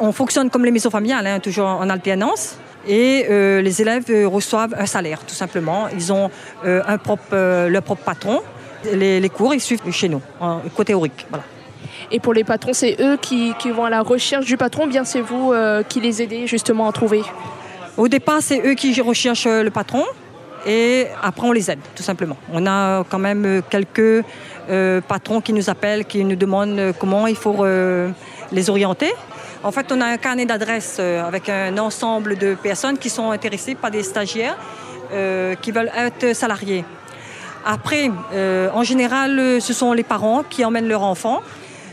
on 0.00 0.12
fonctionne 0.12 0.48
comme 0.48 0.64
les 0.64 0.70
maisons 0.70 0.88
familiales, 0.88 1.26
hein, 1.26 1.40
toujours 1.40 1.66
en 1.66 1.90
alternance. 1.90 2.56
Et 2.88 3.26
euh, 3.28 3.60
les 3.60 3.82
élèves 3.82 4.04
euh, 4.08 4.26
reçoivent 4.26 4.74
un 4.78 4.86
salaire, 4.86 5.18
tout 5.26 5.34
simplement. 5.34 5.88
Ils 5.92 6.10
ont 6.10 6.30
euh, 6.64 6.80
un 6.86 6.96
propre, 6.96 7.22
euh, 7.34 7.68
leur 7.68 7.82
propre 7.82 8.02
patron. 8.04 8.40
Les, 8.94 9.20
les 9.20 9.28
cours, 9.28 9.52
ils 9.52 9.60
suivent 9.60 9.82
chez 9.92 10.08
nous, 10.08 10.22
en- 10.40 10.60
côté 10.74 10.94
aurique. 10.94 11.26
Voilà. 11.28 11.44
Et 12.10 12.18
pour 12.18 12.32
les 12.32 12.44
patrons, 12.44 12.72
c'est 12.72 12.96
eux 12.98 13.18
qui, 13.20 13.52
qui 13.58 13.70
vont 13.70 13.84
à 13.84 13.90
la 13.90 14.00
recherche 14.00 14.46
du 14.46 14.56
patron, 14.56 14.86
bien 14.86 15.04
c'est 15.04 15.20
vous 15.20 15.52
euh, 15.52 15.82
qui 15.82 16.00
les 16.00 16.22
aidez 16.22 16.46
justement 16.46 16.88
à 16.88 16.92
trouver? 16.92 17.22
Au 18.00 18.08
départ, 18.08 18.38
c'est 18.40 18.66
eux 18.66 18.72
qui 18.72 18.98
recherchent 19.02 19.46
euh, 19.46 19.62
le 19.62 19.70
patron 19.70 20.02
et 20.66 21.06
après 21.22 21.46
on 21.46 21.52
les 21.52 21.70
aide, 21.70 21.80
tout 21.94 22.02
simplement. 22.02 22.38
On 22.50 22.66
a 22.66 23.04
quand 23.04 23.18
même 23.18 23.44
euh, 23.44 23.60
quelques 23.68 24.24
euh, 24.70 25.02
patrons 25.02 25.42
qui 25.42 25.52
nous 25.52 25.68
appellent, 25.68 26.06
qui 26.06 26.24
nous 26.24 26.34
demandent 26.34 26.78
euh, 26.78 26.92
comment 26.98 27.26
il 27.26 27.36
faut 27.36 27.62
euh, 27.62 28.08
les 28.52 28.70
orienter. 28.70 29.12
En 29.62 29.70
fait, 29.70 29.92
on 29.92 30.00
a 30.00 30.06
un 30.06 30.16
carnet 30.16 30.46
d'adresses 30.46 30.96
euh, 30.98 31.22
avec 31.22 31.50
un 31.50 31.76
ensemble 31.76 32.38
de 32.38 32.54
personnes 32.54 32.96
qui 32.96 33.10
sont 33.10 33.32
intéressées 33.32 33.74
par 33.74 33.90
des 33.90 34.02
stagiaires 34.02 34.56
euh, 35.12 35.54
qui 35.56 35.70
veulent 35.70 35.92
être 35.94 36.34
salariés. 36.34 36.86
Après, 37.66 38.10
euh, 38.32 38.70
en 38.72 38.82
général, 38.82 39.38
euh, 39.38 39.60
ce 39.60 39.74
sont 39.74 39.92
les 39.92 40.04
parents 40.04 40.42
qui 40.48 40.64
emmènent 40.64 40.88
leurs 40.88 41.02
enfants 41.02 41.42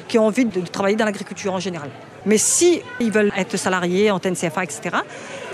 qui 0.07 0.17
ont 0.17 0.27
envie 0.27 0.45
de, 0.45 0.61
de 0.61 0.67
travailler 0.67 0.95
dans 0.95 1.03
l'agriculture 1.03 1.53
en 1.53 1.59
général. 1.59 1.89
Mais 2.25 2.37
si 2.37 2.81
ils 2.99 3.11
veulent 3.11 3.31
être 3.37 3.57
salariés, 3.57 4.09
antenne 4.11 4.35
CFA, 4.35 4.63
etc., 4.63 4.97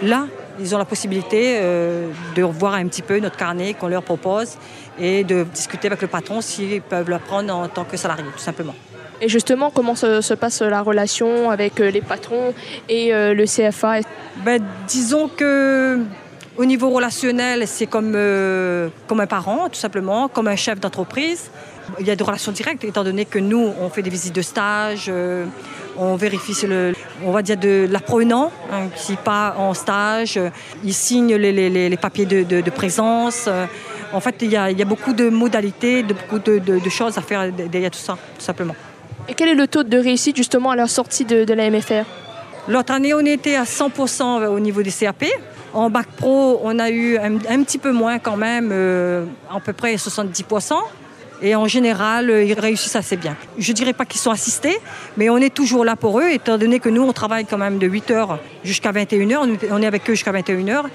là, 0.01 0.25
ils 0.59 0.75
ont 0.75 0.77
la 0.77 0.85
possibilité 0.85 1.57
euh, 1.57 2.09
de 2.35 2.43
revoir 2.43 2.75
un 2.75 2.87
petit 2.87 3.01
peu 3.01 3.19
notre 3.19 3.37
carnet 3.37 3.73
qu'on 3.73 3.87
leur 3.87 4.03
propose 4.03 4.57
et 4.99 5.23
de 5.23 5.43
discuter 5.43 5.87
avec 5.87 6.01
le 6.01 6.07
patron 6.07 6.41
s'ils 6.41 6.81
peuvent 6.81 7.09
le 7.09 7.19
prendre 7.19 7.53
en 7.55 7.67
tant 7.67 7.83
que 7.83 7.97
salarié, 7.97 8.25
tout 8.31 8.39
simplement. 8.39 8.75
Et 9.21 9.29
justement, 9.29 9.71
comment 9.71 9.95
se, 9.95 10.21
se 10.21 10.33
passe 10.33 10.61
la 10.61 10.81
relation 10.81 11.49
avec 11.49 11.79
euh, 11.79 11.89
les 11.89 12.01
patrons 12.01 12.53
et 12.89 13.13
euh, 13.13 13.33
le 13.33 13.45
CFA 13.45 14.01
Ben, 14.43 14.61
disons 14.87 15.29
que 15.29 15.99
au 16.55 16.65
niveau 16.65 16.89
relationnel, 16.89 17.67
c'est 17.67 17.87
comme, 17.87 18.13
euh, 18.15 18.89
comme 19.07 19.19
un 19.19 19.27
parent, 19.27 19.69
tout 19.69 19.79
simplement, 19.79 20.27
comme 20.27 20.47
un 20.47 20.55
chef 20.55 20.79
d'entreprise. 20.79 21.49
Il 21.99 22.05
y 22.05 22.11
a 22.11 22.15
des 22.15 22.23
relations 22.23 22.51
directes, 22.51 22.83
étant 22.83 23.03
donné 23.03 23.25
que 23.25 23.39
nous, 23.39 23.73
on 23.81 23.89
fait 23.89 24.03
des 24.03 24.09
visites 24.09 24.35
de 24.35 24.41
stage, 24.41 25.07
euh, 25.09 25.45
on 25.97 26.15
vérifie 26.15 26.55
le, 26.65 26.93
on 27.25 27.31
va 27.31 27.41
dire 27.41 27.57
de 27.57 27.87
l'apprenant 27.89 28.51
hein, 28.71 28.87
qui 28.95 29.15
part 29.15 29.59
en 29.59 29.73
stage, 29.73 30.39
il 30.83 30.93
signe 30.93 31.35
les, 31.35 31.51
les- 31.51 31.69
les- 31.69 31.89
les 31.89 31.97
papiers 31.97 32.25
de, 32.25 32.43
de- 32.43 32.61
de 32.61 32.69
présence. 32.69 33.47
en 34.13 34.19
fait, 34.19 34.35
il 34.41 34.51
y, 34.51 34.55
a, 34.57 34.69
il 34.71 34.77
y 34.77 34.81
a 34.81 34.85
beaucoup 34.85 35.13
de 35.13 35.29
modalités, 35.29 36.03
de, 36.03 36.13
beaucoup 36.13 36.39
de, 36.39 36.59
de- 36.59 36.79
de 36.79 36.89
choses 36.89 37.17
à 37.17 37.21
faire 37.21 37.51
derrière 37.51 37.91
tout 37.91 37.99
ça, 37.99 38.13
tout 38.37 38.43
simplement. 38.45 38.75
Et 39.27 39.33
quel 39.33 39.49
est 39.49 39.55
le 39.55 39.67
taux 39.67 39.83
de 39.83 39.97
réussite 39.97 40.35
justement 40.35 40.71
à 40.71 40.75
leur 40.75 40.89
sortie 40.89 41.25
de, 41.25 41.45
de 41.45 41.53
la 41.53 41.69
MFR 41.69 42.03
L'autre 42.67 42.93
année, 42.93 43.13
on 43.13 43.19
était 43.25 43.55
à 43.55 43.63
100% 43.63 44.47
au 44.47 44.59
niveau 44.59 44.81
des 44.83 44.91
CAP. 44.91 45.25
En 45.73 45.89
bac 45.89 46.07
pro, 46.17 46.59
on 46.63 46.77
a 46.79 46.89
eu 46.91 47.17
un, 47.17 47.35
un 47.49 47.63
petit 47.63 47.77
peu 47.79 47.91
moins 47.91 48.19
quand 48.19 48.37
même, 48.37 48.69
euh, 48.71 49.25
à 49.53 49.59
peu 49.59 49.73
près 49.73 49.95
70%. 49.95 50.75
Et 51.41 51.55
en 51.55 51.67
général, 51.67 52.29
euh, 52.29 52.43
ils 52.43 52.57
réussissent 52.57 52.95
assez 52.95 53.17
bien. 53.17 53.35
Je 53.57 53.71
ne 53.71 53.75
dirais 53.75 53.93
pas 53.93 54.05
qu'ils 54.05 54.21
sont 54.21 54.31
assistés, 54.31 54.77
mais 55.17 55.29
on 55.29 55.37
est 55.37 55.53
toujours 55.53 55.83
là 55.83 55.95
pour 55.95 56.19
eux, 56.19 56.29
étant 56.29 56.57
donné 56.57 56.79
que 56.79 56.89
nous, 56.89 57.01
on 57.03 57.11
travaille 57.11 57.45
quand 57.45 57.57
même 57.57 57.79
de 57.79 57.87
8h 57.87 58.37
jusqu'à 58.63 58.91
21h. 58.91 59.39
On 59.71 59.81
est- 59.81 59.85
avec 59.85 60.09
eux 60.09 60.13
jusqu'à 60.13 60.31
21h. 60.31 60.85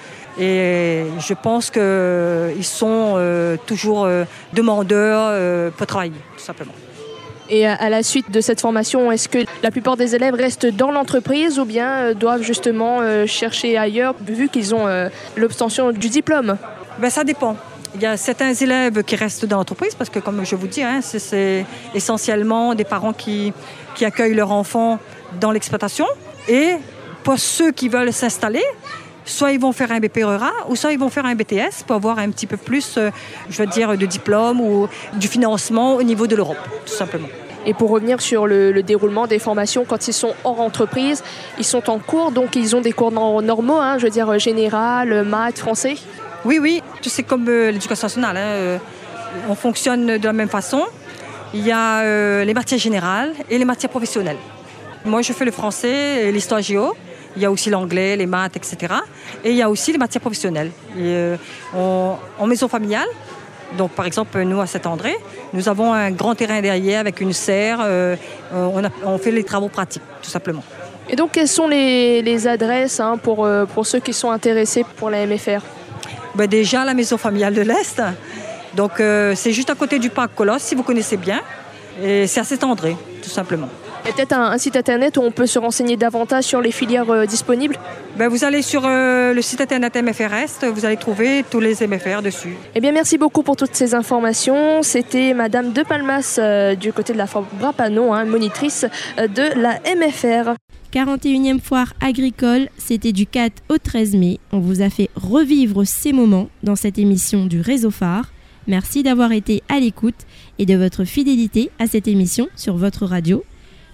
Et 0.40 1.04
je 1.18 1.34
pense 1.34 1.70
qu'ils 1.70 2.64
sont 2.64 3.14
euh, 3.16 3.56
toujours 3.66 4.04
euh, 4.04 4.24
demandeurs 4.52 5.70
pour 5.72 5.86
travailler, 5.86 6.12
tout 6.36 6.44
simplement. 6.44 6.72
Et 7.50 7.66
à, 7.66 7.88
la 7.88 8.02
suite 8.02 8.30
de 8.30 8.40
cette 8.42 8.60
formation, 8.60 9.10
est-ce 9.10 9.28
que 9.28 9.38
la 9.62 9.70
plupart 9.70 9.96
des 9.96 10.14
élèves 10.14 10.34
restent 10.34 10.66
dans 10.66 10.90
l'entreprise 10.90 11.58
ou 11.58 11.64
bien 11.64 12.12
doivent 12.12 12.42
justement 12.42 13.00
chercher 13.26 13.78
ailleurs 13.78 14.14
vu 14.20 14.50
qu'ils 14.50 14.74
ont 14.74 14.86
l'obtention 15.34 15.92
du 15.92 16.10
diplôme? 16.10 16.58
Ben, 16.98 17.08
ça 17.08 17.24
dépend. 17.24 17.56
Il 17.94 18.02
y 18.02 18.06
a 18.06 18.16
certains 18.16 18.52
élèves 18.52 19.02
qui 19.02 19.16
restent 19.16 19.46
dans 19.46 19.56
l'entreprise 19.56 19.94
parce 19.94 20.10
que, 20.10 20.18
comme 20.18 20.44
je 20.44 20.54
vous 20.56 20.66
dis, 20.66 20.82
hein, 20.82 21.00
c'est- 21.02 21.64
essentiellement 21.94 22.74
des 22.74 22.84
parents 22.84 23.12
qui, 23.12 23.52
accueillent 24.00 24.34
leurs 24.34 24.52
enfants 24.52 25.00
dans 25.40 25.50
l'exploitation. 25.50 26.06
Et 26.48 26.74
pour 27.24 27.36
ceux 27.38 27.72
qui 27.72 27.88
veulent 27.88 28.12
s'installer, 28.12 28.62
soit 29.24 29.50
ils 29.50 29.58
vont 29.58 29.72
faire 29.72 29.90
un 29.90 29.98
BP 29.98 30.22
RERA 30.22 30.52
ou 30.68 30.76
soit 30.76 30.92
ils 30.92 30.98
vont 31.00 31.08
faire 31.08 31.26
un 31.26 31.34
BTS 31.34 31.82
pour 31.84 31.96
avoir 31.96 32.20
un 32.20 32.30
petit 32.30 32.46
peu 32.46 32.56
plus, 32.56 32.94
euh, 32.96 33.10
je 33.50 33.58
veux 33.60 33.66
dire, 33.68 33.98
de 33.98 34.06
diplôme 34.06 34.60
ou 34.60 34.86
du 35.14 35.26
financement 35.26 35.96
au 35.96 36.02
niveau 36.04 36.28
de 36.28 36.36
l'Europe, 36.36 36.58
tout 36.86 36.92
simplement. 36.92 37.26
Et 37.66 37.74
pour 37.74 37.90
revenir 37.90 38.20
sur 38.20 38.46
le, 38.46 38.70
le 38.70 38.82
déroulement 38.84 39.26
des 39.26 39.40
formations, 39.40 39.84
quand 39.84 40.06
ils 40.06 40.12
sont 40.14 40.32
hors 40.44 40.60
entreprise, 40.60 41.24
ils 41.58 41.64
sont 41.64 41.90
en 41.90 41.98
cours, 41.98 42.30
donc 42.30 42.54
ils 42.54 42.76
ont 42.76 42.80
des 42.80 42.92
cours 42.92 43.10
nor- 43.10 43.42
normaux, 43.42 43.78
hein, 43.80 43.98
je 43.98 44.04
veux 44.04 44.10
dire 44.10 44.30
euh, 44.30 44.38
général, 44.38 45.24
maths, 45.24 45.58
français? 45.58 45.96
Oui, 46.44 46.58
oui, 46.60 46.82
c'est 47.02 47.24
comme 47.24 47.48
euh, 47.48 47.70
l'éducation 47.70 48.06
nationale. 48.06 48.36
hein, 48.36 48.40
euh, 48.40 48.78
on 49.48 49.54
fonctionne 49.54 50.18
de 50.18 50.24
la 50.24 50.32
même 50.32 50.48
façon. 50.48 50.84
Il 51.52 51.66
y 51.66 51.72
a 51.72 52.00
euh, 52.00 52.44
les 52.44 52.54
matières 52.54 52.78
générales 52.78 53.32
et 53.50 53.58
les 53.58 53.64
matières 53.64 53.90
professionnelles. 53.90 54.36
Moi, 55.04 55.22
je 55.22 55.32
fais 55.32 55.44
le 55.44 55.50
français 55.50 56.30
l'histoire 56.30 56.60
géo. 56.62 56.94
Il 57.36 57.42
y 57.42 57.44
a 57.44 57.50
aussi 57.50 57.70
l'anglais, 57.70 58.16
les 58.16 58.26
maths, 58.26 58.56
etc. 58.56 58.94
Et 59.44 59.50
il 59.50 59.56
y 59.56 59.62
a 59.62 59.70
aussi 59.70 59.92
les 59.92 59.98
matières 59.98 60.20
professionnelles. 60.20 60.70
En 61.76 62.46
maison 62.46 62.68
familiale, 62.68 63.06
donc 63.76 63.92
par 63.92 64.06
exemple, 64.06 64.40
nous 64.42 64.60
à 64.60 64.66
Saint-André, 64.66 65.16
nous 65.52 65.68
avons 65.68 65.92
un 65.92 66.10
grand 66.10 66.34
terrain 66.34 66.60
derrière 66.60 67.00
avec 67.00 67.20
une 67.20 67.32
serre. 67.32 67.80
on, 68.52 69.18
fait 69.18 69.30
les 69.30 69.44
travaux 69.44 69.68
pratiques, 69.68 70.02
tout 70.22 70.30
simplement. 70.30 70.64
Et 71.08 71.16
donc, 71.16 71.32
quelles 71.32 71.48
sont 71.48 71.68
les, 71.68 72.48
adresses 72.48 72.98
hein, 72.98 73.18
pour 73.18 73.46
ceux 73.84 74.00
qui 74.00 74.12
sont 74.12 74.30
intéressés 74.30 74.84
pour 74.96 75.10
la 75.10 75.24
MFR 75.24 75.62
Ben, 76.38 76.46
déjà, 76.46 76.84
la 76.84 76.94
maison 76.94 77.18
familiale 77.18 77.52
de 77.52 77.62
l'Est. 77.62 78.00
Donc, 78.76 79.00
euh, 79.00 79.34
c'est 79.34 79.50
juste 79.50 79.70
à 79.70 79.74
côté 79.74 79.98
du 79.98 80.08
parc 80.08 80.36
Colosse, 80.36 80.62
si 80.62 80.76
vous 80.76 80.84
connaissez 80.84 81.16
bien. 81.16 81.40
Et 82.00 82.28
c'est 82.28 82.38
à 82.38 82.44
Saint-André, 82.44 82.96
tout 83.20 83.28
simplement. 83.28 83.68
Et 84.06 84.12
peut-être 84.12 84.34
un, 84.34 84.52
un 84.52 84.56
site 84.58 84.76
internet 84.76 85.16
où 85.16 85.22
on 85.22 85.32
peut 85.32 85.46
se 85.46 85.58
renseigner 85.58 85.96
davantage 85.96 86.44
sur 86.44 86.60
les 86.60 86.70
filières 86.70 87.10
euh, 87.10 87.26
disponibles? 87.26 87.74
Ben, 88.16 88.28
vous 88.28 88.44
allez 88.44 88.62
sur 88.62 88.82
euh, 88.86 89.34
le 89.34 89.42
site 89.42 89.60
internet 89.60 89.96
MFR 89.96 90.32
Est, 90.32 90.64
vous 90.64 90.84
allez 90.84 90.96
trouver 90.96 91.44
tous 91.50 91.58
les 91.58 91.84
MFR 91.84 92.22
dessus. 92.22 92.56
Eh 92.76 92.80
bien, 92.80 92.92
merci 92.92 93.18
beaucoup 93.18 93.42
pour 93.42 93.56
toutes 93.56 93.74
ces 93.74 93.96
informations. 93.96 94.84
C'était 94.84 95.34
Madame 95.34 95.72
De 95.72 95.82
Palmas 95.82 96.36
euh, 96.38 96.76
du 96.76 96.92
côté 96.92 97.14
de 97.14 97.18
la 97.18 97.26
Fort 97.26 97.46
Brapano, 97.54 98.12
hein, 98.12 98.24
monitrice 98.26 98.86
de 99.18 99.60
la 99.60 99.80
MFR. 99.92 100.54
41e 100.92 101.60
foire 101.60 101.92
agricole, 102.00 102.68
c'était 102.78 103.12
du 103.12 103.26
4 103.26 103.62
au 103.68 103.78
13 103.78 104.14
mai. 104.14 104.40
On 104.52 104.58
vous 104.58 104.80
a 104.80 104.88
fait 104.88 105.10
revivre 105.16 105.86
ces 105.86 106.12
moments 106.12 106.48
dans 106.62 106.76
cette 106.76 106.98
émission 106.98 107.46
du 107.46 107.60
Réseau 107.60 107.90
Phare. 107.90 108.32
Merci 108.66 109.02
d'avoir 109.02 109.32
été 109.32 109.62
à 109.68 109.80
l'écoute 109.80 110.26
et 110.58 110.66
de 110.66 110.76
votre 110.76 111.04
fidélité 111.04 111.70
à 111.78 111.86
cette 111.86 112.08
émission 112.08 112.48
sur 112.56 112.76
votre 112.76 113.04
radio. 113.06 113.44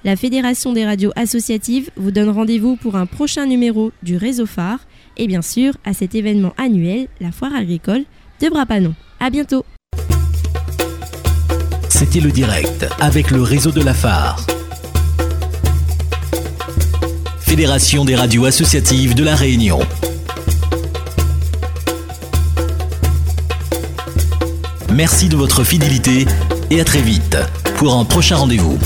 La 0.04 0.16
Fédération 0.16 0.72
des 0.72 0.84
radios 0.84 1.12
associatives 1.16 1.90
vous 1.96 2.10
donne 2.10 2.28
rendez-vous 2.28 2.76
pour 2.76 2.96
un 2.96 3.06
prochain 3.06 3.46
numéro 3.46 3.90
du 4.02 4.16
Réseau 4.16 4.46
Phare 4.46 4.80
et 5.16 5.26
bien 5.26 5.42
sûr 5.42 5.74
à 5.84 5.94
cet 5.94 6.14
événement 6.14 6.54
annuel, 6.58 7.08
la 7.20 7.32
foire 7.32 7.54
agricole 7.54 8.04
de 8.40 8.48
Brapanon. 8.48 8.94
À 9.18 9.30
bientôt. 9.30 9.64
C'était 11.88 12.20
le 12.20 12.30
direct 12.30 12.86
avec 13.00 13.30
le 13.30 13.42
réseau 13.42 13.70
de 13.70 13.80
la 13.80 13.94
phare. 13.94 14.44
Fédération 17.54 18.04
des 18.04 18.16
radios 18.16 18.46
associatives 18.46 19.14
de 19.14 19.22
la 19.22 19.36
Réunion. 19.36 19.78
Merci 24.92 25.28
de 25.28 25.36
votre 25.36 25.62
fidélité 25.62 26.26
et 26.72 26.80
à 26.80 26.84
très 26.84 27.00
vite 27.00 27.36
pour 27.76 27.94
un 27.94 28.04
prochain 28.04 28.34
rendez-vous. 28.38 28.76